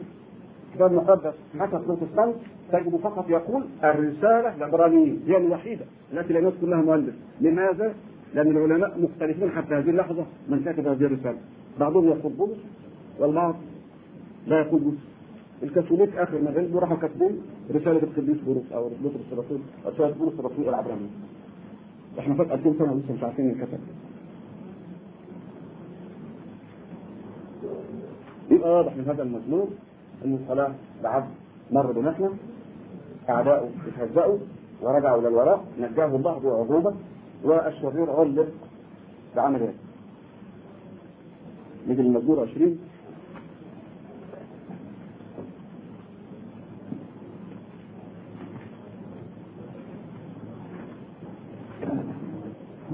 [0.70, 1.34] الكتاب المقدس.
[1.58, 2.34] حسب بروتستانت
[2.72, 7.14] تجد فقط يقول الرسالة العبرانيه هي الوحيدة التي لم يذكر لها مؤلف.
[7.40, 7.94] لماذا؟
[8.34, 11.38] لأن العلماء مختلفين حتى هذه اللحظة من كتب هذه الرسالة.
[11.80, 12.58] بعضهم يقول بولس
[13.18, 13.54] والبعض
[14.46, 14.98] لا يقول بولس
[15.62, 20.68] الكاثوليك آخر ما بينهم راحوا كاتبين رسالة القديس بولس أو بطرس الرسول رسالة بولس الرسول
[20.68, 21.06] العبراني.
[22.18, 23.80] إحنا فات 2000 سنة ولسه مش عارفين الكتاب
[28.50, 29.68] يبقى واضح من هذا المزمور
[30.24, 30.72] إن الصلاة
[31.02, 31.24] بعد
[31.70, 32.30] مر بمحنه
[33.28, 34.38] اعداؤه اتهزأوا
[34.82, 36.94] ورجعوا إلى الوراء نجاه الله بعقوبة
[37.44, 38.48] والشرير علق
[39.36, 39.72] بعمل
[41.88, 42.78] نيجي للمزمور 20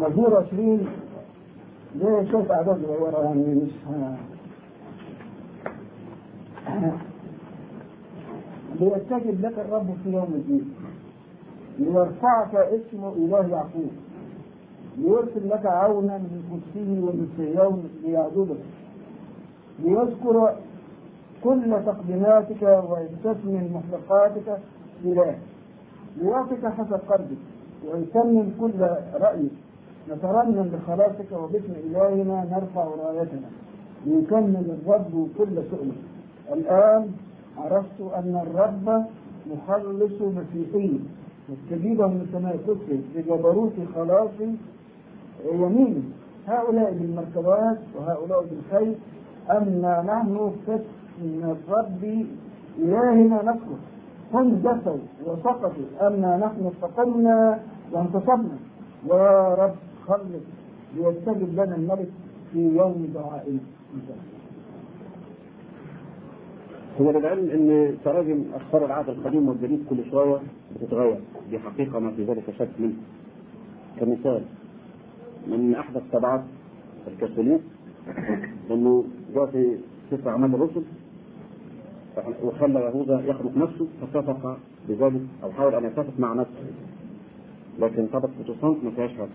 [0.00, 0.86] مزمور 20
[1.94, 3.70] ده شوف أعداد صغيرة يعني مش
[8.80, 10.74] ليستجب لك الرب في يوم الدين.
[11.78, 13.90] ليرفعك اسم إله يعقوب.
[14.98, 18.62] ليرسل لك عونا من قدسه ومن صهيون ليعبدك
[19.78, 20.54] ليذكر
[21.44, 24.58] كل تقديماتك ويستثمن محرقاتك
[25.04, 25.38] إله
[26.16, 27.38] ليعطيك حسب قلبك
[27.86, 28.80] ويتمم كل
[29.14, 29.67] رأيك.
[30.10, 33.48] نترنم بخلاصك وباسم إلهنا نرفع رايتنا.
[34.06, 36.00] ليكمل الرب كل سؤلك
[36.52, 37.10] الآن
[37.58, 39.04] عرفت أن الرب
[39.50, 41.00] مخلص مسيحي.
[41.48, 44.50] مستجيبا من قدسه بجبروت خلاصي
[45.52, 46.02] يمينه
[46.48, 48.94] هؤلاء بالمركبات وهؤلاء بالخير.
[49.50, 52.26] أما نحن فاسم الرب
[52.78, 53.78] إلهنا نذكر
[54.34, 57.58] هم جثوا وسقطوا أما نحن استقمنا
[57.92, 58.56] وانتصبنا
[59.10, 59.54] يا
[60.08, 60.42] رب خلص
[60.96, 62.08] ليستجب لنا الملك
[62.52, 63.60] في يوم دعائنا
[67.00, 70.38] هو للعلم إن تراجم أخبار العهد القديم والجديد كل شوية
[70.76, 71.20] بتتغير.
[71.50, 72.94] دي حقيقة ما في ذلك شك منه.
[74.00, 74.42] كمثال
[75.46, 76.44] من احدث طبعات
[77.08, 77.60] الكاثوليك
[78.70, 79.78] انه جاء في
[80.10, 80.82] سفر اعمال الرسل
[82.42, 86.64] وخلى يهوذا يخلق نفسه فاتفق بذلك أو حاول أن يتفق مع نفسه.
[87.78, 89.28] لكن طبعة بروتستانت ما فيهاش هذا.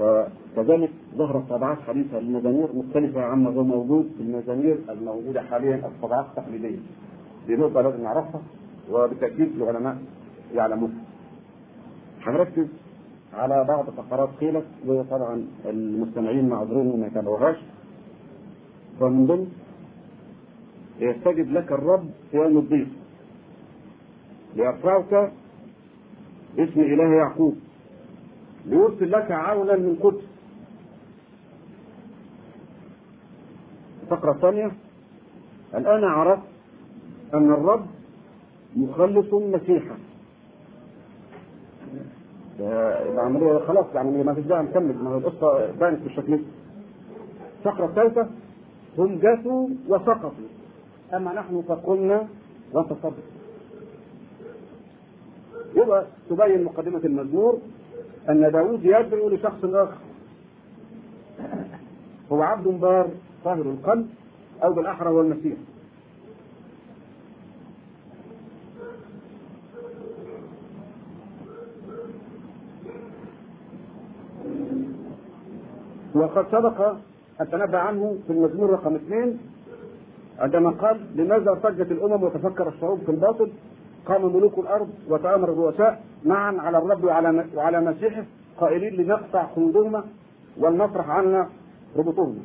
[0.00, 6.78] فكذلك ظهرت طبعات حديثة للمزامير مختلفة عما هو موجود في المزامير الموجودة حاليا الطبعات التقليدية.
[7.46, 8.40] دي نقطة لازم نعرفها
[8.90, 9.98] وبالتأكيد العلماء
[10.54, 10.92] يعلموها.
[12.22, 12.66] هنركز
[13.34, 17.56] على بعض فقرات قيلت وطبعا المستمعين معذورين ما يتابعوهاش.
[19.00, 19.46] فمن ضمن
[21.00, 22.88] يستجب لك الرب في يوم الضيق
[24.56, 25.32] ليرفعك
[26.58, 27.54] اسم إله يعقوب
[28.66, 30.24] ليرسل لك عونا من قدس.
[34.02, 34.72] الفقرة الثانية
[35.74, 36.42] الآن عرفت
[37.34, 37.86] أن الرب
[38.76, 39.96] مخلص مسيحا.
[42.60, 46.42] العملية خلاص يعني ما فيش داعي نكمل ما هي القصة بانت بالشكل ده.
[47.58, 48.28] الفقرة الثالثة
[48.98, 50.30] هم جاثوا وسقطوا.
[51.14, 52.28] أما نحن فقلنا
[52.72, 53.16] وانتصرنا
[55.76, 57.58] يبقى تبين مقدمة المزمور.
[58.28, 59.98] أن داود يدعو لشخص آخر.
[62.32, 63.08] هو عبد بار
[63.44, 64.08] طاهر القلب
[64.64, 65.56] أو بالأحرى هو المسيح
[76.14, 76.94] وقد سبق
[77.40, 79.38] أن تنبأ عنه في المزمور رقم اثنين
[80.38, 83.50] عندما قال لماذا ارتجت الأمم وتفكر الشعوب في الباطل؟
[84.06, 88.24] قام ملوك الأرض وتآمر الرؤساء معا على الرب وعلى وعلى مسيحه
[88.60, 90.04] قائلين لنقطع خيولهما
[90.58, 91.48] ولنطرح عنا
[91.96, 92.40] ربطهما.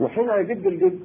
[0.00, 1.00] وحين يجد الجد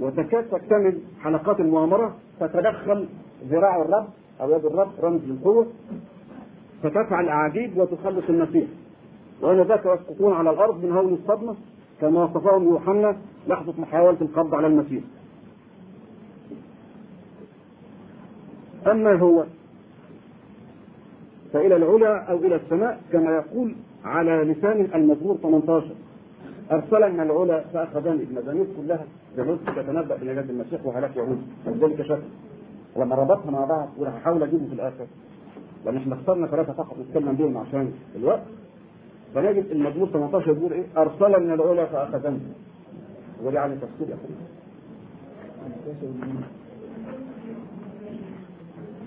[0.00, 3.08] وتكاد تكتمل حلقات المؤامرة تتدخل
[3.48, 4.06] ذراع الرب
[4.40, 5.66] أو يد الرب رمز للقوة
[6.82, 8.66] فتفعل اعاجيب وتخلص المسيح
[9.42, 11.56] وانذاك يسقطون على الأرض من هول الصدمة
[12.00, 13.16] كما وصفهم يوحنا
[13.48, 15.02] لحظة محاولة القبض على المسيح.
[18.86, 19.44] أما هو
[21.52, 23.74] فإلى العلا أو إلى السماء كما يقول
[24.04, 25.86] على لسان المزمور 18
[26.72, 29.04] أرسلنا العلا فأخذني المزامير كلها.
[29.36, 32.22] جهود تتنبأ بنجاة المسيح وهلاك يهود ولذلك شكل
[32.96, 35.06] لما ربطها مع بعض وراح أحاول أجيبه في الآخر.
[35.84, 38.42] لأن إحنا اخترنا ثلاثة فقط نتكلم بهم عشان الوقت.
[39.34, 42.38] فنجد المزمور 18 بيقول إيه؟ ارسلني العلا فأخذني.
[43.44, 44.34] ده يعني تفسير يا اخوان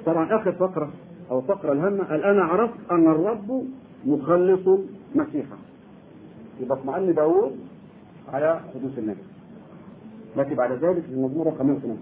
[0.06, 0.90] طبعا اخر فقرة
[1.32, 3.64] أو فقرة الهامه قال أنا عرفت أن الرب
[4.06, 4.80] مخلص
[5.16, 5.58] مسيحا
[6.62, 7.56] يبقى اطمئن داوود
[8.34, 9.24] على حدوث النبي.
[10.38, 11.98] لكن بعد ذلك المزمور 18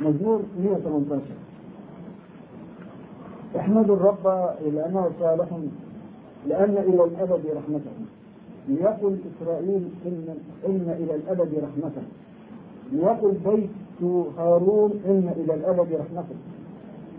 [0.00, 1.22] مزمور 118
[3.56, 4.26] احمدوا الرب
[4.74, 5.48] لأنه صالح
[6.46, 7.90] لأن إلى الأبد رحمته.
[8.68, 10.36] ليقل إسرائيل إن,
[10.66, 12.02] إن إلى الأبد رحمته.
[12.92, 14.02] ليقل بيت
[14.38, 16.36] هارون إن إلى الأبد رحمته.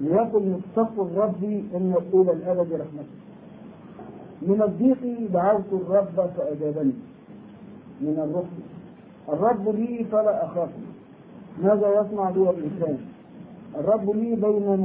[0.02, 1.44] ليقل مصطفى الرب
[1.76, 3.18] إن إلى الأبد رحمته.
[4.42, 6.94] من الضيق دعوت الرب فأجابني.
[8.02, 8.81] من الرحمة
[9.30, 10.70] الرب لي فلا أخاف.
[11.64, 12.98] ماذا يصنع بي الإنسان؟
[13.80, 14.80] الرب لي بين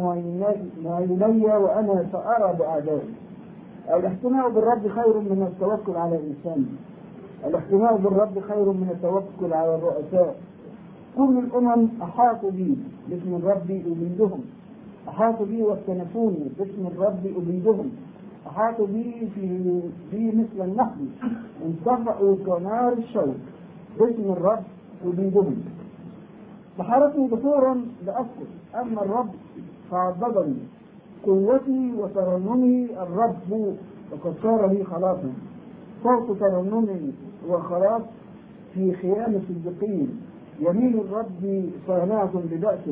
[0.85, 3.15] معيني وأنا سأرى بأعدائي.
[3.95, 6.67] الاحتماء بالرب خير من التوكل على الإنسان.
[7.47, 10.37] الاحتماء بالرب خير من التوكل على الرؤساء.
[11.17, 12.79] كل الأمم أحاطوا بي
[13.09, 14.41] باسم الرب أبيدهم
[15.09, 17.91] أحاطوا بي واكتنفوني باسم الرب أبيدهم
[18.47, 19.81] أحاطوا بي في
[20.11, 21.07] في مثل النحل.
[21.67, 23.37] انتفعوا كنار الشوك
[23.99, 24.63] باسم الرب
[25.07, 25.57] أبيدهم
[26.79, 29.31] سحرتني دثورا لأسقط أما الرب
[29.91, 30.57] فعضدني.
[31.27, 33.77] قوتي وترنمي الرب
[34.13, 35.33] وقد صار لي خلاصا.
[36.03, 37.13] صوت ترنم
[37.49, 38.03] وخلاص
[38.75, 40.21] في خيام الصديقين.
[40.61, 42.89] يمين الرب صانعة ببأس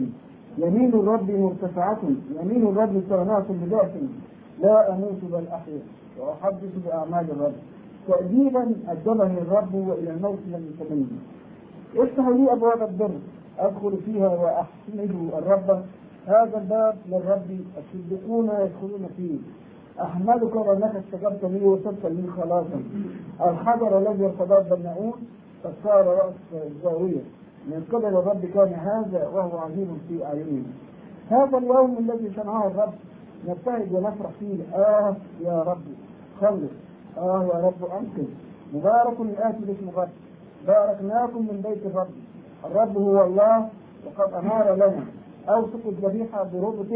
[0.58, 2.00] يمين الرب مرتفعة.
[2.40, 3.90] يمين الرب صانعة ببأس
[4.62, 5.82] لا أموت بل أحيا.
[6.20, 7.52] وأحدث بأعمال الرب.
[8.08, 11.06] تأديبا أدبني الرب وإلى الموت لم يسلمني
[11.96, 13.10] افتحوا لي أبواب البر
[13.58, 15.82] أدخل فيها وأحمد الرب.
[16.26, 19.38] هذا الباب للرب الصديقون يدخلون فيه.
[20.02, 22.82] أحمدك لأنك استجبت لي وصرت لي خلاصا.
[23.40, 24.32] الحجر الذي
[24.70, 25.12] بالنعون
[25.64, 27.22] قد صار رأس الزاوية.
[27.66, 30.64] من قبل الرب كان هذا وهو عظيم في أعينهم
[31.28, 32.94] هذا اليوم الذي صنعه الرب.
[33.48, 34.58] نبتهج ونفرح فيه.
[34.74, 35.84] آه يا رب
[36.40, 36.70] خلص
[37.18, 38.28] آه يا رب أنقذ
[38.74, 40.08] مبارك الآتي باسم الرب
[40.66, 42.08] باركناكم من بيت الرب.
[42.64, 43.68] الرب هو الله
[44.06, 45.04] وقد أنار لنا.
[45.48, 46.86] أوثق الذبيحة بربط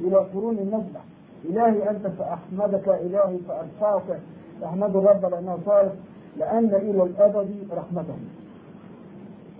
[0.00, 1.04] إلى قرون المذبح
[1.44, 2.88] إلهي أنت فأحمدك.
[2.88, 4.20] إلهي فأرفعك.
[4.64, 5.92] أحمد الرب لأنه صالح.
[6.36, 8.18] لأن إلى الأبد رحمته.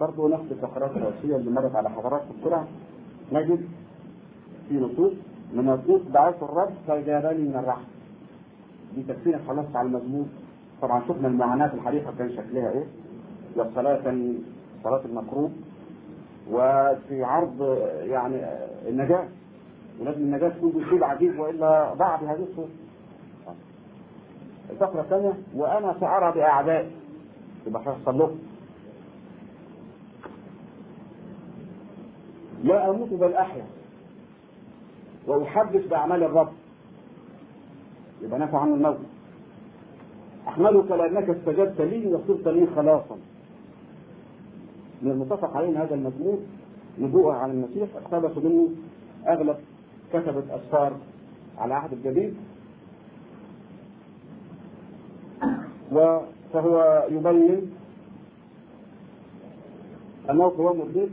[0.00, 2.66] برضه نفس الفقرات الرئيسية اللي مرت على حضراتكم بسرعة
[3.32, 3.60] نجد
[4.68, 5.12] في نصوص
[5.52, 7.95] من النصوص دعوت الرب فجابني من الرحمة.
[8.96, 10.24] دي تكفينا خلاص على المزمور
[10.82, 12.84] طبعا شفنا المعاناة الحديثة كان شكلها إيه؟
[13.56, 14.38] والصلاة كان
[14.84, 15.50] صلاة المكروه
[16.50, 18.36] وفي عرض يعني
[18.88, 19.28] النجاة.
[20.00, 22.68] ولازم النجاة تكون بأسلوب عجيب وإلا ضاع بهذه الصورة.
[24.70, 26.90] الفقرة الثانية وأنا سأرى بأعدائي
[27.66, 28.38] يبقى هيحصل لهم
[32.64, 33.64] لا أموت بل أحيا.
[35.26, 36.52] وأحدث بأعمال الرب.
[38.22, 38.98] يبقى نفع عن الموت
[40.48, 43.16] أحمدك لأنك استجبت لي وصرت لي خلاصا.
[45.02, 46.38] من المتفق عليه هذا المزمور
[46.98, 47.88] نبوءة عن المسيح.
[47.96, 48.68] اقتبسوا منه
[49.28, 49.56] أغلب
[50.12, 50.92] كتبة أسفار
[51.58, 52.34] على عهد الجديد.
[56.52, 57.72] فهو يبين
[60.26, 61.08] في يوم الدين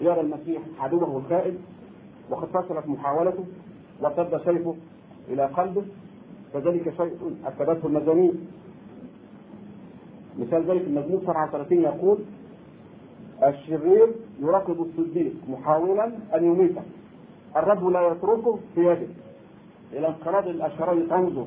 [0.00, 1.58] يرى المسيح عدوه الخائن
[2.30, 3.44] وقد فشلت محاولته
[4.00, 4.74] وارتد سيفه
[5.30, 5.84] إلى قلبه
[6.52, 8.32] كذلك شيء اكدته المزامير
[10.38, 12.18] مثال ذلك المزمور 37 يقول
[13.42, 14.08] الشرير
[14.40, 16.04] يراقب الصديق محاولا
[16.34, 16.82] أن يميته
[17.56, 19.06] الرب لا يتركه في يده.
[19.92, 21.46] إلى انقراض الاشرار تنظر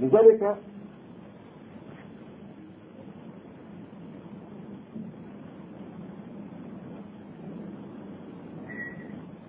[0.00, 0.56] لذلك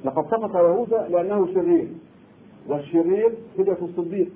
[0.06, 1.88] لقد سقط يهوذا لأنه شرير
[2.68, 4.30] والشرير هدة الصديق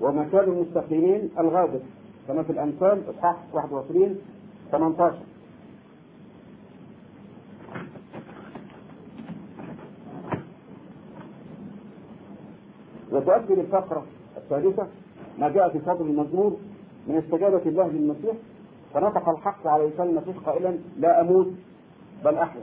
[0.00, 1.80] ومكان المستقيمين الغادر
[2.28, 4.16] كما في الأمثال إصحاح 21
[4.72, 5.16] 18
[13.12, 14.04] وتؤكد الفقرة
[14.36, 14.86] الثالثة
[15.38, 16.56] ما جاء في صدر المزمور
[17.06, 18.34] من استجابة الله للمسيح
[18.94, 21.48] فنطق الحق على لسان المسيح قائلا لا أموت
[22.24, 22.62] بل أحيا.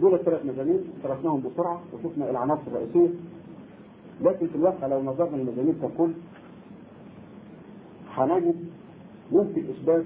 [0.00, 3.08] دول الثلاث مزامير درسناهم بسرعة وشفنا العناصر الرئيسية
[4.20, 6.10] لكن في الواقع لو نظرنا للمزامير ككل
[8.14, 8.54] هنجد
[9.32, 10.04] ممكن إثبات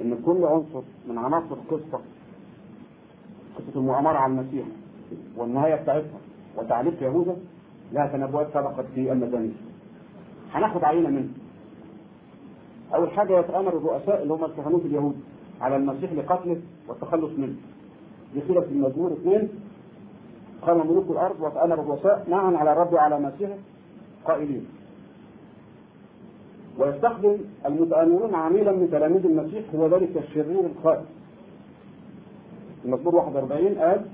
[0.00, 2.00] إن كل عنصر من عناصر قصة
[3.58, 4.66] قصة المؤامرة على المسيح
[5.36, 6.18] والنهاية بتاعتها
[6.56, 7.36] وتعليق يهوذا
[7.92, 9.52] لها تنبؤات سبقت في المزامير.
[10.52, 11.28] هناخد عينة منه.
[12.94, 15.16] أول حاجة يتآمر الرؤساء اللي هم الكهنوت اليهود
[15.60, 17.54] على المسيح لقتله والتخلص منه.
[18.40, 19.48] في المزمور اثنين
[20.62, 23.54] قام ملوك الأرض وتامر الرؤساء معا على الرب وعلى مسيحه
[24.24, 24.66] قائلين
[26.78, 31.04] ويستخدم المتآمرون عميلا من تلاميذ المسيح هو ذلك الشرير الخائف.
[32.84, 34.04] المزمور 41 قال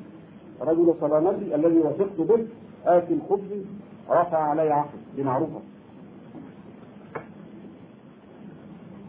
[0.61, 2.47] رجل سلامتي الذي وثقت به
[2.87, 3.65] آتي الخبز
[4.11, 5.61] رفع علي عقل دي معروفة.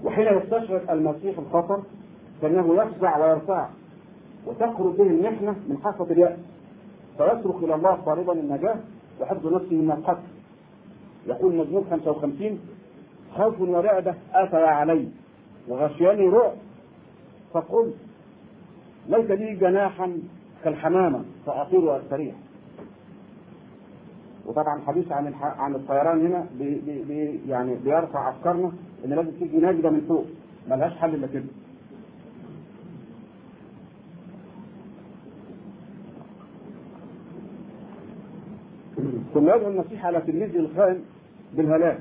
[0.03, 1.79] وحين يستشعر المسيح الخطر
[2.41, 3.69] فإنه يفزع ويرتاع
[4.45, 6.39] وتخرج به المحنة من حافة اليأس
[7.17, 8.75] فيصرخ إلى الله طالبا النجاة
[9.21, 10.21] وحفظ نفسه من القتل
[11.27, 12.59] يقول مزمور 55
[13.35, 15.07] خوف ورعدة أتى علي
[15.67, 16.53] وغشياني رعب
[17.53, 17.95] فقلت
[19.07, 20.17] ليس لي جناحا
[20.63, 22.35] كالحمامة فأطير وأستريح
[24.45, 25.33] وطبعا الحديث عن.
[25.33, 26.45] عن الطيران هنا.
[26.59, 26.81] بي...
[27.07, 27.39] بي...
[27.47, 28.71] يعني بيرفع أفكارنا
[29.05, 30.25] إن لازم تيجي نجده من فوق
[30.69, 31.43] ملهاش حل إلا كده
[39.33, 41.01] ثم يدعو المسيح على تلميذه الخائن
[41.53, 41.99] بالهلاك.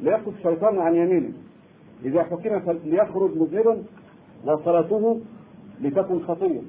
[0.00, 1.32] ليأخذ الشيطان عن يمينه.
[2.04, 3.82] إذا حكم ليخرج مذنبا
[4.44, 5.20] وصلاته
[5.80, 6.60] لتكن خطية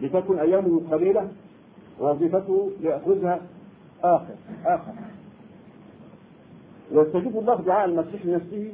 [0.00, 1.28] لتكن أيامه قليلة
[2.00, 3.40] وظيفته ليأخذها
[4.02, 4.34] آخر
[4.66, 4.92] آخر.
[6.92, 8.72] ويستجيب الله دعاء المسيح لنفسه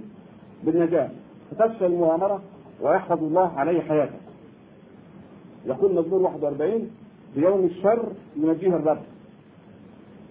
[0.64, 1.10] بالنجاة.
[1.50, 2.42] فتفشل المؤامرة
[2.80, 4.18] ويحفظ الله عليه حياته.
[5.66, 6.90] يقول مزمور 41
[7.34, 9.02] في يوم الشر ينجيه الرب.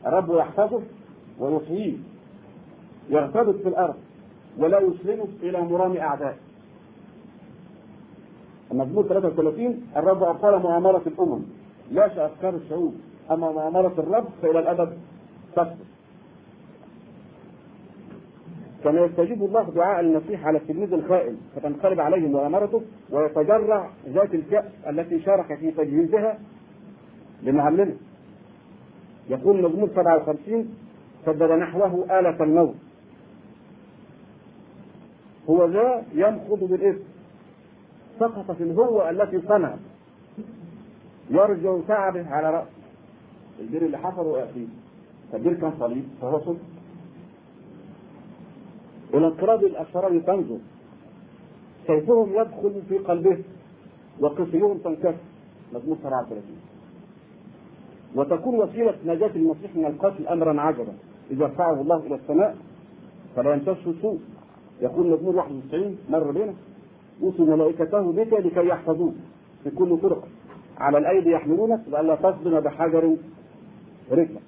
[0.06, 0.82] الرب يحفظه
[1.39, 1.97] ويحييه
[3.10, 3.95] يرتبط في الأرض
[4.58, 6.36] ولا يسلمه إلى مرام اعدائه
[8.72, 11.41] المزمور 33 الرب ابطل مؤامرة الأمم.
[11.91, 12.95] لاش افكار الشعوب
[13.32, 14.97] أما مؤامرة الرب فإلى الأبد.
[15.56, 15.78] تثبت
[18.84, 25.22] كما يستجيب الله دعاء المسيح على التلميذ الخائن فتنقلب عليه مؤامرته ويتجرع ذات الكأس التي
[25.22, 26.39] شارك في تجهيزها
[27.43, 27.95] لمعلمه
[29.29, 30.75] يقول مزمور 57
[31.25, 32.75] سدد نحوه آلة الموت
[35.49, 37.03] هو ذا ينخض بالإثم
[38.19, 39.75] سقط في الهوة التي صنع
[41.29, 42.69] يرجع تعبه على رأسه.
[43.59, 44.67] البير اللي حفره يأتيه
[45.31, 46.59] فالبير كان صليب فهو صلب.
[49.13, 50.57] إلى انقراض الأشرار تنظر.
[51.87, 53.43] سيفهم يدخل في قلبه؟
[54.19, 55.15] وقصيهم تنكسر
[55.73, 56.43] مزمور 37
[58.16, 60.93] وتكون وسيلة نجاة المسيح من القتل أمرا عجبا.
[61.32, 62.57] إذا رفعه الله إلى السماء
[63.36, 64.20] فلا يمسسه سوء.
[64.82, 66.53] يقول مزمور 91 مر بنا
[67.22, 69.14] يوصي ملائكته بك لكي يحفظوك.
[69.64, 70.28] في كل طرق.
[70.78, 73.16] على الأيدي يحملونك لئلا تصدم بحجر
[74.12, 74.41] رجلك.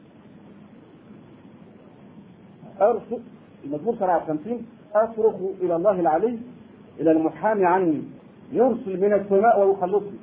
[2.81, 3.19] أرسل
[3.65, 6.39] المزمور 57 أصرخ إلى الله العلي
[6.99, 8.01] إلى المحامي عني.
[8.51, 10.17] يرسل من السماء ويخلصني.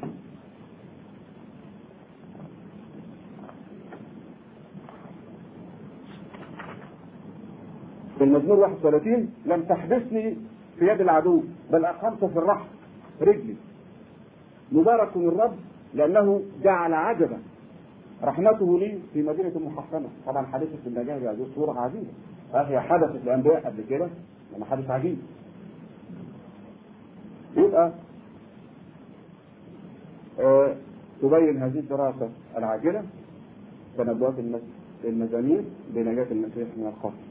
[8.18, 10.36] في المزمور 31 لم تحبسني
[10.78, 11.42] في يد العدو
[11.72, 12.66] بل أقمت في الرحم
[13.20, 13.54] رجلي.
[14.72, 15.54] مبارك الرب
[15.94, 17.38] لأنه جعل عجبا.
[18.24, 22.06] رحمته لي في مدينة محصنة طبعا حادثة النجاة هذه صورة عجيبة.
[22.54, 24.08] هي حدثت للأنبياء قبل كده
[24.56, 25.18] لما حدث عجيب.
[27.56, 27.92] يبقى
[30.40, 30.74] آه
[31.22, 33.02] تبين هذه الدراسة العاجلة
[33.98, 34.34] تنبؤات
[35.04, 35.64] المزامير
[35.94, 37.27] بنجاة المسيح من الخطر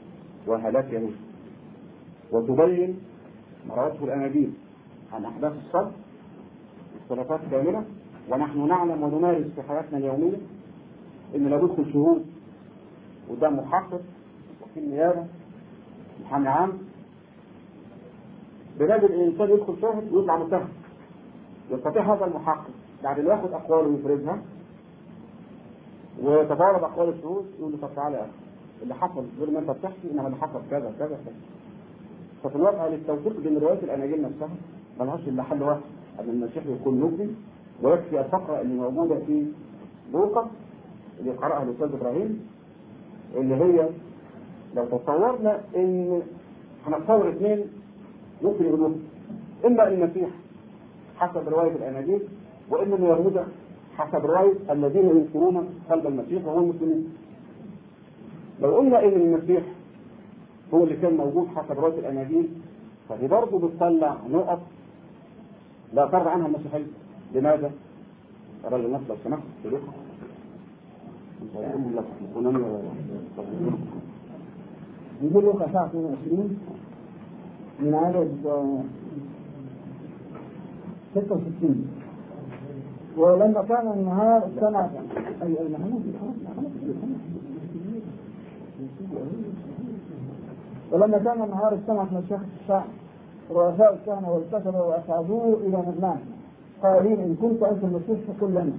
[0.48, 1.16] وهلاك يهود
[2.32, 3.00] وتبين
[3.68, 4.52] ما روته الاناجيل
[5.12, 5.92] عن أحداث الصلب
[7.02, 7.84] اختلافات كامله
[8.30, 10.36] ونحن نعلم ونمارس في حياتنا اليومية
[11.34, 12.26] إن لا ندخل شهود
[13.30, 14.00] قدام محقق
[14.62, 15.26] وكيل نيابه
[16.24, 16.72] محامي عام.
[18.78, 20.68] بنادي الإنسان يدخل شاهد ويطلع متهم.
[21.70, 22.70] يستطيع هذا المحقق
[23.02, 24.42] بعد ما ياخد أقواله ويفرزها
[26.22, 28.47] ويتضارب أقوال الشهود يقول له طب تعالى يا أخي.
[28.82, 31.34] اللي حصل غير ما انت بتحكي إنما اللي حصل كذا كذا كذا.
[32.44, 34.48] ففي الواقع للتوثيق بين روايات الأناجيل نفسها
[35.00, 35.80] ملهاش إلا حل واحد
[36.20, 37.34] أن المسيح يكون نبي
[37.82, 39.44] ويكفي الفقره اللي موجودة في
[40.12, 40.50] لوقا
[41.20, 42.46] اللي قرأها الأستاذ إبراهيم
[43.36, 43.88] اللي هي
[44.76, 46.22] لو تصورنا إن
[46.86, 47.64] هنتصور اثنين
[48.42, 48.90] ممكن يقولوا
[49.66, 50.28] إما المسيح
[51.16, 52.20] حسب رواية الأناجيل
[52.70, 53.44] واما اليهود
[53.96, 57.08] حسب رواية الذين ينكرون قلب المسيح وهو المسلمين.
[58.62, 59.62] لو قلنا إن المسيح
[60.74, 62.48] هو اللي كان موجود حسب روايه الاناجيل
[63.08, 64.60] فدي برضه بتطلع نقط
[65.94, 66.86] لا ترضى عنها المسيحية.
[67.34, 67.70] لماذا؟
[68.64, 69.42] الراجل نفسه لو سمحت.
[69.64, 69.82] لك
[75.22, 76.58] يقول خشاع 22
[77.80, 78.80] من عدد آه،
[81.14, 81.86] 66
[83.16, 84.88] ولما كان النهار استمع
[85.42, 86.02] اي اي محمود
[90.92, 92.84] ولما كان النهار استمعت مشيخة الشعب
[93.50, 96.20] رؤساء الكهنة والكسرة وأصعدوه إلى مجمعهم
[96.82, 98.72] قائلين إن كنت أنت المسيح فقل لنا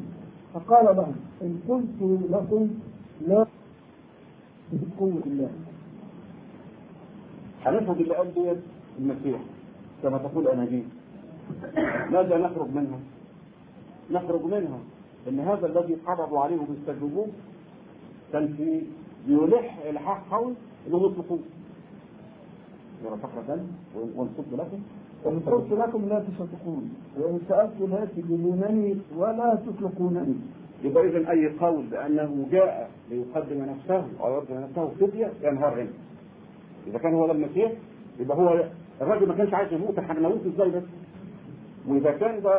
[0.53, 2.69] فقال لهم إن قلت لكم
[3.27, 3.45] لا
[4.73, 5.49] بقوة الله.
[8.01, 8.57] اللي قال ديت
[8.99, 9.39] المسيح
[10.03, 10.85] كما تقول أناجيل.
[12.11, 12.99] ماذا نخرج منها؟
[14.11, 14.79] نخرج منها
[15.27, 17.27] إن هذا الذي قبضوا عليه وبيستجوبوه
[18.33, 18.81] كان في
[19.29, 20.53] يلح الحاح قوي
[20.87, 21.39] انهم يطلقوه
[23.05, 23.65] يرى فقرة
[24.15, 24.79] ونصب لكم.
[25.25, 30.35] وإن قلت لكم لا تصدقون وإن سألت لا تجيبونني ولا تطلقونني
[30.83, 35.89] يبقى اذا أي قول بأنه جاء ليقدم نفسه أو يقدم نفسه فدية ينهار هنا
[36.87, 37.71] إذا كان هو ده المسيح
[38.19, 38.63] يبقى هو
[39.01, 40.83] الراجل ما كانش عايز يموت إحنا هنموت إزاي بس؟
[41.87, 42.53] وإذا كان ده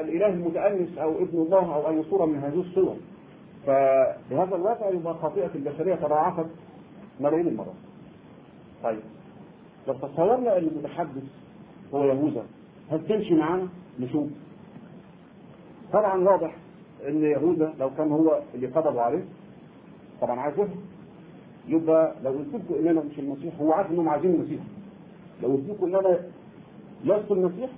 [0.00, 2.96] الإله المتأنس أو ابن الله أو أي صورة من هذه الصور
[3.66, 6.46] فبهذا الوضع يبقى خطيئة البشرية تضاعفت
[7.20, 7.74] ملايين المرات
[8.84, 9.00] طيب.
[9.88, 11.22] لو تصورنا إن المتحدث
[11.94, 12.44] هو يهوذا
[12.90, 13.68] هل تمشي معانا
[14.00, 14.28] نشوف.
[15.92, 16.56] طبعا واضح
[17.08, 19.24] إن يهوذا لو كان هو اللي قبضوا عليه
[20.20, 20.70] طبعا عايز يهرب
[21.68, 24.60] يبقى لو قلت لكم ان أنا مش المسيح هو عارف إنهم عايزين المسيح.
[25.42, 26.18] لو قلت لكم ان أنا
[27.04, 27.70] لست المسيح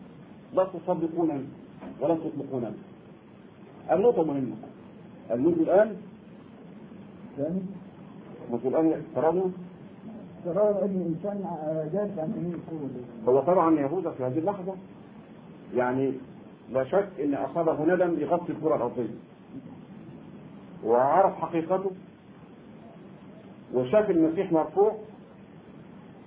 [0.54, 1.44] لا تصدقونني
[2.00, 2.76] ولا تطلقونني.
[3.92, 4.56] النقطة مهمة.
[5.30, 5.96] المنذ الآن؟
[7.36, 7.60] ثاني؟
[8.50, 9.54] منذ الآن ترون
[10.44, 11.44] ترى ابن إنسان
[11.92, 12.62] جالس عن يمين
[13.28, 14.74] هو طبعا يهوذا في هذه اللحظة.
[15.74, 16.12] يعني
[16.70, 19.14] لا شك إن أصابه ندم يغطي الكرة الأرضية.
[20.84, 21.90] وعرف حقيقته.
[23.74, 24.96] وشاف المسيح مرفوع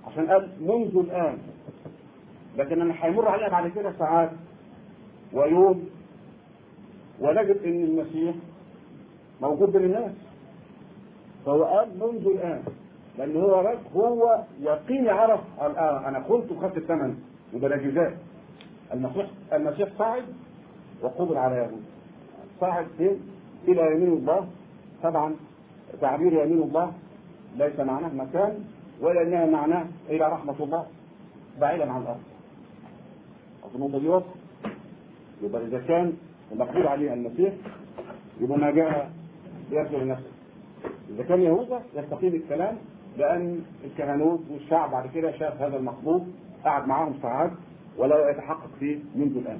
[0.06, 1.38] عشان قال منذ الآن.
[2.56, 4.30] لكن أنا هيمر علينا بعد كده ساعات
[5.32, 5.88] ويوم.
[7.20, 8.34] ونجد إن المسيح
[9.42, 10.12] موجود بين الناس.
[11.46, 12.62] فهو قال منذ الآن
[13.18, 17.16] لأن هو رج هو يقيني عرف الان أنا قلت وخدت الثمن
[17.52, 18.18] ده جزاء
[18.92, 20.24] المسيح المسيح صعد
[21.02, 21.82] وقبض على يهود.
[22.60, 23.20] صعد فين؟
[23.68, 24.46] إلى يمين الله.
[25.02, 25.34] طبعا
[26.00, 26.92] تعبير يمين الله
[27.56, 28.64] ليس معناه مكان
[29.00, 30.86] ولا إنها معناه إلى رحمة الله
[31.60, 32.20] بعيدا عن الأرض.
[33.64, 34.34] اظن دي واضحة.
[35.42, 36.12] يبقى إذا كان
[36.52, 37.52] المقبول عليه المسيح
[38.40, 39.10] يبقى ما جاء
[39.70, 40.30] يرجع لنفسه.
[41.10, 42.76] إذا كان يهوذا يستقيم الكلام
[43.18, 46.22] لأن الكهنوت والشعب بعد كده شاف هذا المقبول
[46.64, 47.50] قعد معاهم ساعات
[47.98, 49.58] ولا يتحقق فيه منذ الآن.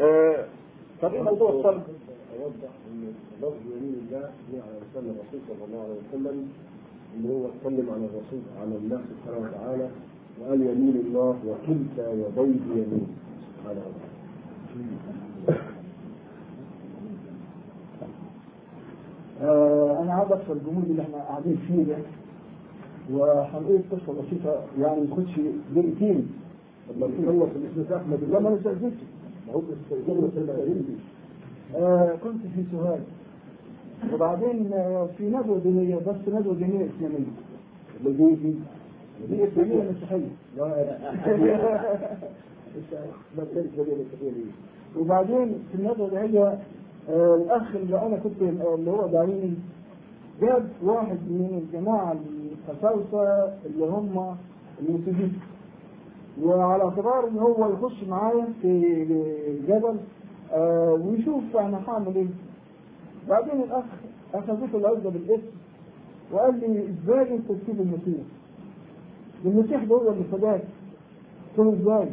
[0.00, 0.44] آه،
[1.02, 1.82] طب إيه موضوع الصلب
[2.42, 3.12] أوضح إن
[3.42, 6.48] لفظ يمين الله على لسان الرسول صلى الله عليه وسلم
[7.16, 9.88] إن هو اتكلم عن الرسول عن الله سبحانه وتعالى
[10.40, 13.06] وقال يمين الله وكلتا يديه يمين.
[13.58, 14.08] سبحانه وتعالى
[19.42, 21.96] آه أنا عاوز ادخل الجمهور اللي إحنا قاعدين فيه ده.
[23.12, 25.40] وهنقول قصة بسيطة يعني ما تاخدش
[25.74, 26.26] دقيقتين
[26.96, 28.94] لما تخلص الاسم احمد لما أنا سجلت
[29.46, 29.66] ما هو في
[31.76, 33.00] آه كنت في سوهاج.
[34.14, 37.32] وبعدين آه في ندوه دينية بس ندوه دينية إسلامية.
[38.06, 38.54] الذي في
[39.30, 40.28] دي إسلامية مسيحيه
[43.36, 43.44] ما
[44.98, 46.58] وبعدين في الندوه دي هي
[47.10, 49.54] آه الأخ اللي أنا كنت اللي هو داعيني
[50.40, 52.16] جاب واحد من الجماعة
[52.68, 54.36] القساوسه اللي هم
[54.80, 55.40] المسلمين
[56.42, 58.80] وعلى اعتبار إن هو يخش معايا في
[59.68, 59.96] جبل
[60.52, 62.26] آه ويشوف أنا هعمل إيه.
[63.28, 63.84] بعدين الأخ
[64.34, 65.42] أخذته العزة بالاسم
[66.32, 68.24] وقال لي إزاي أنت تسيب المسيح؟
[69.44, 70.62] المسيح ده هو اللي فداك
[71.56, 72.08] قلت له إزاي؟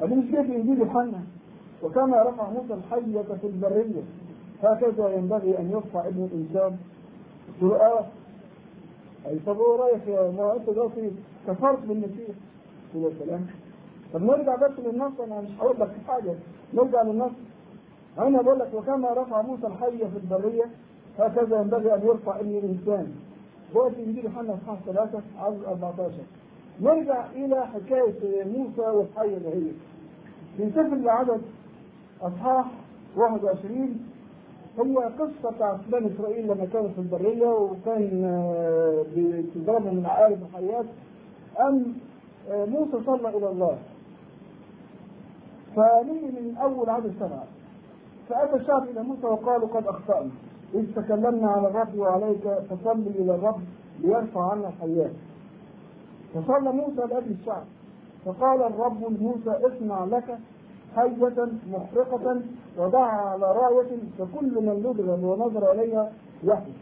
[0.00, 1.20] قال لي مش جاي في انجيل يوحنا
[1.82, 4.02] وكما رفع موسى الحية في البرية.
[4.62, 6.76] هكذا ينبغي أن يرفع ابن الإنسان
[7.62, 8.06] آه
[9.26, 11.10] أي طب إيه رأيك يا ما أنت دلوقتي
[11.46, 12.28] كفرت بالمسيح
[12.94, 13.46] يا سلام.
[14.14, 16.34] طب نرجع بس للنص أنا مش هقول لك حاجة.
[16.74, 17.32] نرجع للنص.
[18.18, 20.64] أنا بقول لك وكما رفع موسى الحية في البرية
[21.18, 23.14] هكذا ينبغي أن يرفع ابن الإنسان.
[23.76, 26.12] هو في انجيل يوحنا اصحاح 3 عدد 14
[26.80, 29.70] نرجع إلى حكاية موسى والحية اللي هي
[30.56, 31.40] في سفر العدد
[32.22, 32.66] اصحاح
[33.16, 34.00] 21
[34.78, 40.84] هو قصة بتاعت بني إسرائيل لما كانوا في البرية وكان آه، بتضربهم من عقارب الحيات
[41.60, 41.92] أن
[42.50, 43.78] آه، موسى صلى إلى الله.
[45.76, 47.44] فنيجي من أول عدد سبعة.
[48.28, 50.30] فأتى الشعب إلى موسى وقالوا قد أخطأنا.
[50.74, 53.60] إذ تكلمنا على الرب وعليك فصلي إلى الرب
[54.00, 55.10] ليرفع عنا الحياة.
[56.34, 57.64] فصلى موسى لأجل الشعب
[58.24, 60.38] فقال الرب لموسى اصنع لك
[60.98, 62.40] حية محرقة
[62.78, 66.12] وضعها على راية فكل من يضرب ونظر إليها
[66.44, 66.72] يحيى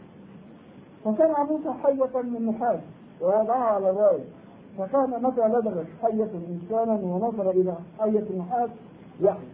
[1.05, 2.79] فصنع موسى حية من نحاس
[3.21, 4.23] ووضعها على راية
[4.77, 8.69] فكان متى لدغت حية إنسانا ونظر إلى حية نحاس
[9.21, 9.47] يحيى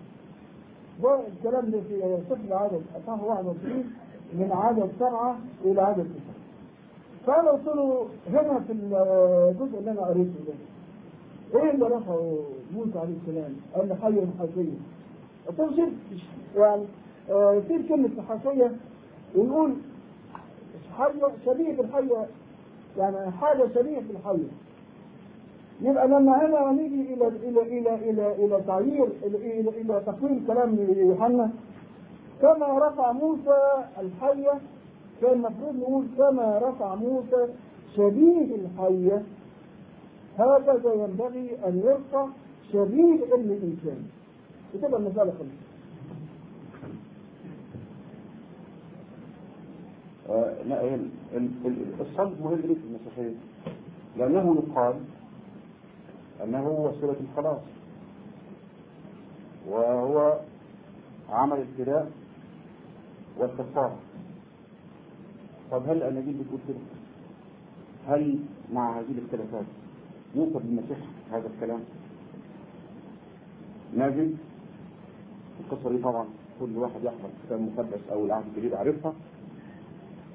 [1.03, 3.84] ده الكلام ده في سفر عدد أصحاح 21
[4.34, 5.36] من عدد سبعة
[5.66, 6.34] إلى عدد تسعة
[7.28, 10.53] فأنا قلت له هنا في الجزء اللي أنا قريته ده.
[11.56, 12.39] إيه اللي رفعه
[12.76, 14.78] موسى عليه السلام؟ قال لي حية نحاسية.
[15.47, 15.89] قلت له شوف
[16.58, 16.84] يعني
[17.30, 18.72] آه، في كلمة نحاسية
[19.36, 19.74] ونقول
[20.97, 22.26] حية شبيه بالحية
[22.97, 24.47] يعني حاجة شبيه بالحية.
[25.82, 30.78] يبقى لما هنا نيجي إلى إلى إلى إلى إلى تعيير إلى إلى, إلى تقويم كلام
[30.97, 31.51] يوحنا
[32.41, 33.58] كما رفع موسى
[33.99, 34.51] الحية
[35.22, 37.47] كان المفروض نقول كما رفع موسى
[37.95, 39.24] شبيه الحية
[40.38, 42.28] هكذا ينبغي أن يرفع
[42.72, 44.06] شبيه علم الإنسان.
[44.76, 45.64] وتبقى المسألة خلصت
[50.66, 53.36] لا، ال- ال- ال- الصلب مهم ليه في المسيحية؟
[54.18, 54.96] لأنه يقال
[56.44, 57.62] أنه وسيلة الخلاص.
[59.68, 60.40] وهو
[61.30, 62.12] عمل ابتلاء
[63.38, 64.00] والكفارة
[65.72, 66.78] طب هل الأناجيل بتقول كده؟
[68.08, 68.40] هل
[68.74, 69.66] مع هذه الاختلافات؟
[70.36, 70.98] يوصل للمسيح
[71.32, 71.80] هذا الكلام؟
[73.98, 74.36] نجد
[75.60, 76.26] القصة دي طبعا
[76.60, 79.14] كل واحد يحفظ الكتاب المقدس أو العهد الجديد عارفها.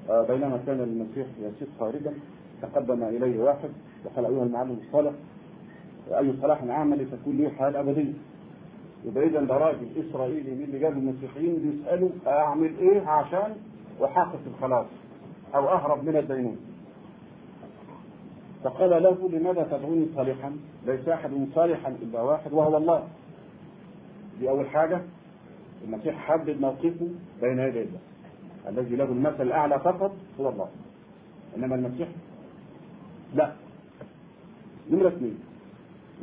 [0.09, 2.13] آه، بينما كان المسيح يسير خارجا
[2.61, 3.69] تقدم إليه واحد
[4.05, 5.11] وقال أيها المعلم الصالح
[6.17, 8.13] أي صلاح اعمل تكون لي حياه ابديه
[9.05, 13.55] يبقى اذا ده راجل إسرائيلي من اللي جاب المسيحيين بيسألوا أعمل إيه عشان
[14.05, 14.85] أحقق الخلاص
[15.55, 16.57] أو أهرب من الدينون.
[18.63, 23.07] فقال له لماذا تدعوني صالحا؟ ليس أحد صالحا إلا واحد وهو الله.
[24.39, 25.01] دي أول حاجة
[25.83, 27.07] المسيح حدد موقفه
[27.41, 27.99] بين يدي الله.
[28.67, 30.69] الذي له المثل الأعلى فقط هو الله.
[31.57, 32.07] إنما المسيح
[33.33, 33.53] لا.
[34.91, 35.39] نمرة اثنين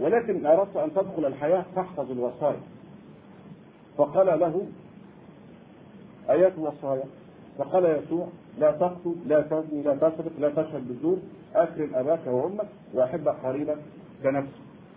[0.01, 2.61] ولكن أردت أن تدخل الحياة فاحفظ الوصايا.
[3.97, 4.67] فقال له
[6.31, 7.05] آيات الوصايا
[7.59, 8.27] فقال يسوع
[8.59, 11.19] لا تقتل لا تزني لا تسرق لا تشهد بالزور
[11.55, 13.79] أكرم أباك وأمك وأحب قريبك
[14.23, 14.53] كنفسك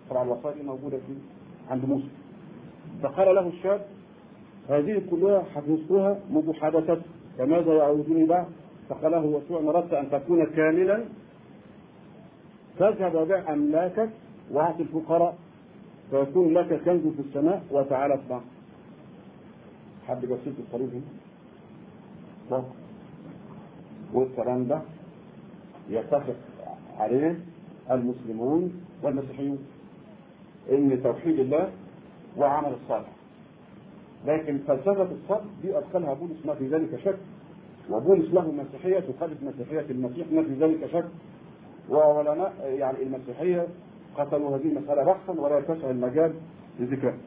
[0.10, 1.14] طبعا الوصايا دي موجودة في
[1.70, 2.08] عند موسى
[3.04, 3.86] فقال له الشاب
[4.70, 7.02] هذه كلها حفظتها منذ حدثت
[7.38, 8.46] فماذا يعودني بعد؟
[8.90, 11.04] فقال له يسوع ان أردت أن تكون كاملا
[12.80, 14.10] فاذهب وبيع أملاكك
[14.52, 15.36] واعط الفقراء
[16.12, 18.40] فيكون لك كنز في السماء وتعالى اتبع
[20.08, 21.19] حد جسد الطريق هنا؟
[22.52, 22.64] لا.
[24.14, 24.82] والكلام ده
[25.90, 26.36] يتفق
[26.98, 27.40] عليه
[27.92, 28.74] المسلمون
[29.04, 29.58] والمسيحيون
[30.72, 31.70] إن توحيد الله
[32.38, 33.10] وعمل الصالح
[34.28, 37.18] لكن فلسفة الصبر دي أدخلها بولس ما في ذلك شك
[37.90, 41.06] وبولس له مسيحية تخالف مسيحية المسيح ما في ذلك شك
[41.90, 43.68] وعلماء يعني المسيحية
[44.18, 46.34] قتلوا هذه المسألة بحثا ولا يتسع المجال
[46.80, 47.18] لذكرها.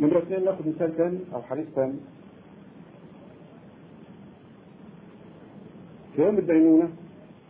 [0.00, 1.94] نمرة اثنين نأخذ مثال ثاني أو حديث ثاني
[6.20, 6.88] يوم الدينونة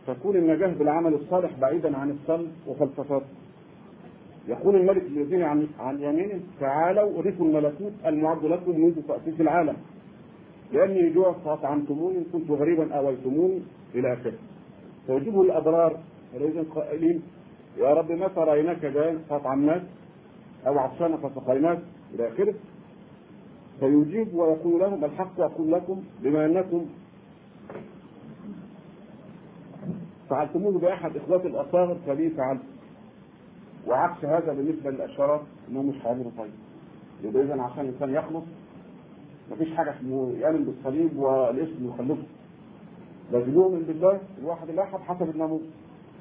[0.07, 3.25] تكون النجاة بالعمل الصالح بعيدا عن الصلب وفلسفاته.
[4.47, 9.75] يقول الملك الذين عن عن يمينه تعالوا ارثوا الملكوت المعد لكم منذ تأسيس العالم.
[10.73, 13.61] لأني جوع فأطعمتموني كنت غريبا آويتموني
[13.95, 14.37] إلى آخره.
[15.07, 15.99] فيجيبه الأبرار
[16.31, 17.21] حينئذ قائلين
[17.77, 19.83] يا رب متى رأيناك جائعا فأطعمناك
[20.67, 21.79] أو عطشانا فسقيناك
[22.13, 22.53] إلى آخره.
[23.79, 26.85] فيجيب ويقول لهم الحق أقول لكم بما أنكم
[30.31, 32.61] فعلتموه بأحد إخوات الأصاغر فبي فعلت
[33.87, 36.51] وعكس هذا بالنسبة للأشرار إنهم مش هيعملوا طيب
[37.23, 38.43] يبقى إذا عشان الإنسان يخلص
[39.51, 42.23] مفيش حاجة اسمه يؤمن بالصليب والاسم يخلصه.
[43.31, 45.61] لازم يؤمن بالله الواحد الأحد حسب الناموس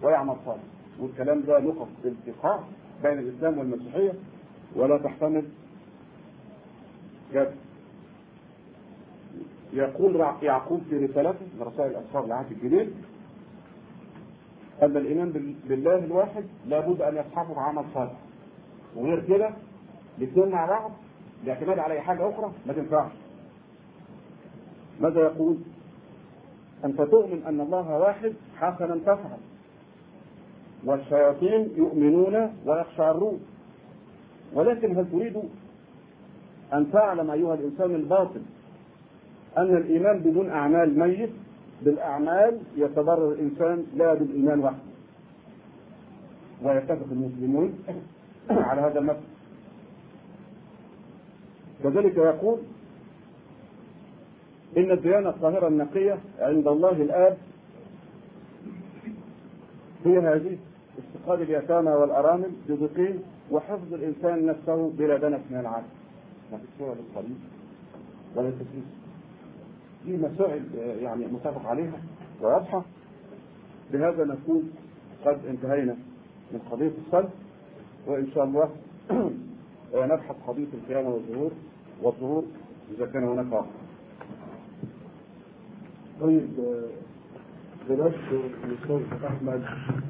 [0.02, 0.62] ويعمل صالح.
[1.00, 2.64] والكلام ده نقط التقاء
[3.02, 4.12] بين الإسلام والمسيحية
[4.76, 5.44] ولا تحتمل
[7.34, 7.52] جد.
[9.72, 12.92] يقول يعقوب في رسالته من رسائل أصحاب العهد الجديد
[14.82, 18.12] أن الإيمان بال- بالله الواحد لابد أن يصحبه عمل صالح.
[18.96, 19.50] وغير كده
[20.18, 20.90] الاثنين مع بعض
[21.44, 23.12] الاعتماد على أي حاجة أخرى ما تنفعش.
[25.00, 25.56] ماذا يقول؟
[26.84, 29.38] أنت تؤمن أن الله واحد حسنا تفعل.
[30.84, 33.40] والشياطين يؤمنون ويقشعرون
[34.54, 35.36] ولكن هل تريد
[36.72, 38.42] أن تعلم أيها الإنسان الباطل
[39.58, 41.30] أن الإيمان بدون أعمال ميت؟
[41.84, 44.90] بالأعمال يتضرر الإنسان لا بالإيمان وحده.
[46.62, 47.78] ويتفق المسلمون
[48.50, 49.20] على هذا المبدأ.
[51.82, 52.58] كذلك يقول
[54.76, 57.36] إن الديانة الطاهرة النقية عند الله الآب
[60.04, 60.58] هي هذه
[60.98, 65.88] استقال اليتامى والأرامل بضيقين وحفظ الإنسان نفسه بلا دنس من العالم.
[66.52, 67.36] ما في سوى للقليل
[68.36, 68.99] ولا التسليس
[70.06, 70.62] دي مسائل
[71.02, 72.00] يعني متفق عليها
[72.42, 72.84] وواضحة.
[73.92, 74.70] بهذا نكون
[75.24, 75.96] قد انتهينا
[76.52, 77.30] من قضية الصلب
[78.06, 78.70] وإن شاء الله
[79.94, 81.50] نبحث قضية القيامة والظهور
[82.02, 82.44] والظهور
[82.96, 83.66] إذا كان هناك وقت
[86.20, 86.48] طيب
[87.88, 89.62] بنشكر الاستاذ أحمد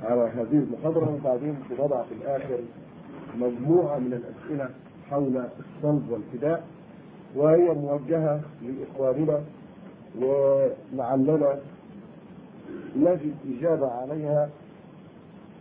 [0.03, 2.59] على هذه المحاضرة وبعدين بنضع في الآخر
[3.37, 4.71] مجموعة من الأسئلة
[5.11, 6.67] حول الصلب والفداء
[7.37, 9.41] وهي موجهة لإخواننا
[10.19, 11.59] ولعلنا
[12.97, 14.51] نجد إجابة عليها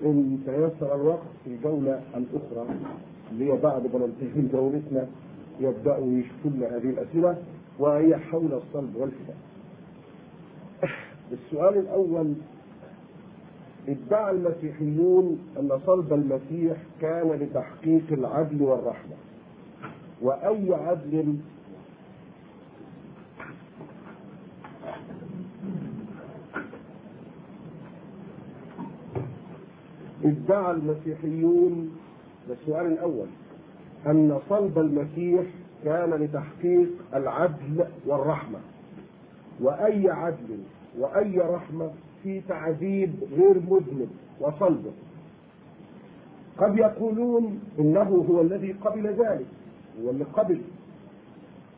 [0.06, 2.76] إن تيسر الوقت في الجوله الأخرى
[3.32, 5.08] اللي هي بعد ما ننتهي جولتنا
[5.60, 7.38] يبداوا يشوفوا لنا هذه الأسئلة
[7.80, 9.38] وهي حول الصلب والفداء.
[11.32, 12.34] السؤال الأول
[13.88, 19.16] ادعى المسيحيون أن صلب المسيح كان لتحقيق العدل والرحمة
[20.22, 21.36] وأي عدل
[30.30, 31.98] ادعى المسيحيون
[32.50, 33.28] السؤال الأول
[34.08, 35.46] أن صلب المسيح
[35.84, 38.60] كان لتحقيق العدل والرحمة.
[39.62, 40.58] وأي عدل
[41.00, 41.92] وأي رحمة
[42.24, 44.10] في تعذيب غير مذنب
[44.42, 44.92] وصلبه.
[46.58, 49.46] قد يقولون إنه هو الذي قبل ذلك
[50.04, 50.62] هو اللي قبل.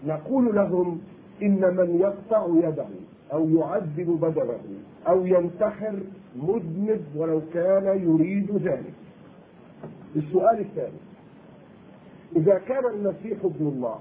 [0.06, 1.02] نقول لهم
[1.42, 2.86] إن من يقطع يده
[3.34, 4.60] أو يعذب بدنه
[5.08, 6.00] أو ينتحر
[6.36, 8.94] مذنب ولو كان يريد ذلك.
[10.16, 11.00] السؤال الثاني
[12.36, 14.00] إذا كان المسيح ابن الله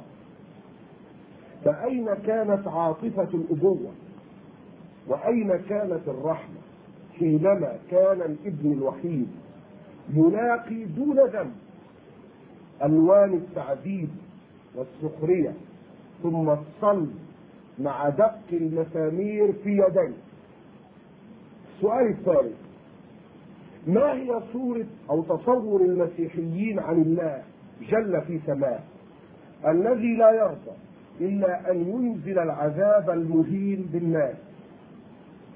[1.64, 3.90] فأين كانت عاطفة الأبوة؟
[5.08, 6.60] وأين كانت الرحمة؟
[7.18, 9.28] حينما كان الابن الوحيد
[10.14, 11.52] يلاقي دون ذنب
[12.82, 14.08] ألوان التعذيب
[14.74, 15.54] والسخرية
[16.22, 17.14] ثم الصلب
[17.78, 20.12] مع دق المسامير في يديه.
[21.80, 22.56] السؤال الثالث.
[23.86, 27.42] ما هي صورة أو تصور المسيحيين عن الله
[27.90, 28.78] جل في سماه؟
[29.66, 30.76] الذي لا يرضى
[31.20, 34.36] إلا أن ينزل العذاب المهين بالناس.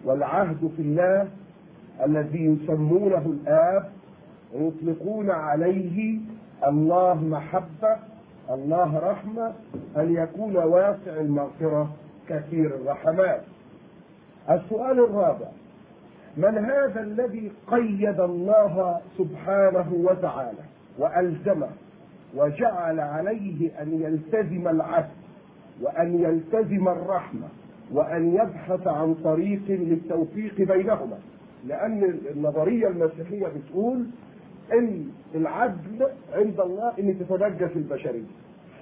[0.04, 1.28] والعهد في الله
[2.04, 3.90] الذي يسمونه الآب
[4.54, 6.18] ويطلقون عليه
[6.66, 7.96] الله محبة
[8.50, 9.52] الله رحمة
[9.96, 11.92] أن يكون واسع المغفرة
[12.28, 13.42] كثير الرحمات.
[14.50, 15.48] السؤال الرابع.
[16.36, 20.58] من هذا الذي قيد الله سبحانه وتعالى
[20.98, 21.68] وألزمه
[22.36, 25.08] وجعل عليه أن يلتزم العدل
[25.82, 27.48] وأن يلتزم الرحمة
[27.92, 31.18] وأن يبحث عن طريق للتوفيق بينهما
[31.66, 34.06] لأن النظرية المسيحية بتقول
[34.72, 35.04] إن
[35.34, 38.22] العدل عند الله إن تتنجس البشرية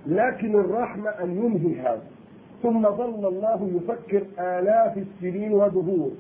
[0.07, 2.03] لكن الرحمة أن ينهي هذا.
[2.63, 6.11] ثم ظل الله يفكر آلاف السنين ودهور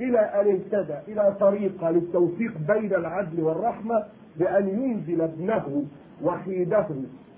[0.00, 4.04] إلى أن اهتدى إلى طريقة للتوفيق بين العدل والرحمة
[4.36, 5.84] بأن ينزل ابنه
[6.24, 6.86] وحيده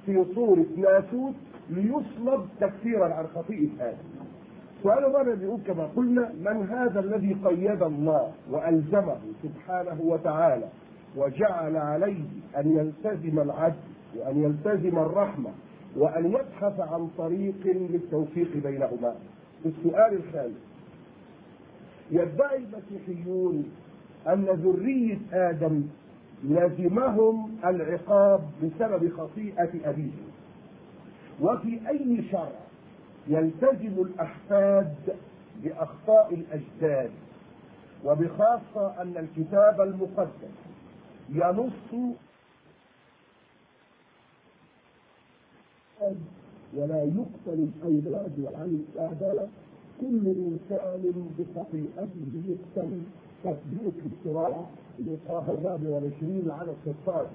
[0.06, 1.34] في صورة ناسوت
[1.70, 3.96] ليصلب تكفيرا عن خطيئة آدم.
[4.82, 10.68] سؤال الرابع بيقول كما قلنا من هذا الذي قيد الله وألزمه سبحانه وتعالى
[11.16, 12.24] وجعل عليه
[12.56, 13.74] أن يلتزم العدل
[14.16, 15.50] وأن يلتزم الرحمة
[15.96, 19.14] وأن يبحث عن طريق للتوفيق بينهما.
[19.66, 20.71] السؤال الخامس
[22.12, 23.72] يدعي المسيحيون
[24.28, 25.82] أن ذرية آدم
[26.44, 30.30] لزمهم العقاب بسبب خطيئة أبيهم
[31.40, 32.52] وفي أي شرع
[33.28, 34.94] يلتزم الأحفاد
[35.64, 37.10] بأخطاء الأجداد
[38.04, 40.54] وبخاصة أن الكتاب المقدس
[41.28, 42.12] ينص
[46.74, 49.50] ولا يقتل الأولاد وعن الآباء
[50.02, 51.02] كل إنسان
[51.38, 53.02] بخطيئته يقتل
[53.44, 54.66] تثبيت الصراع
[54.98, 56.72] لطه الرابع والعشرين على
[57.06, 57.26] 16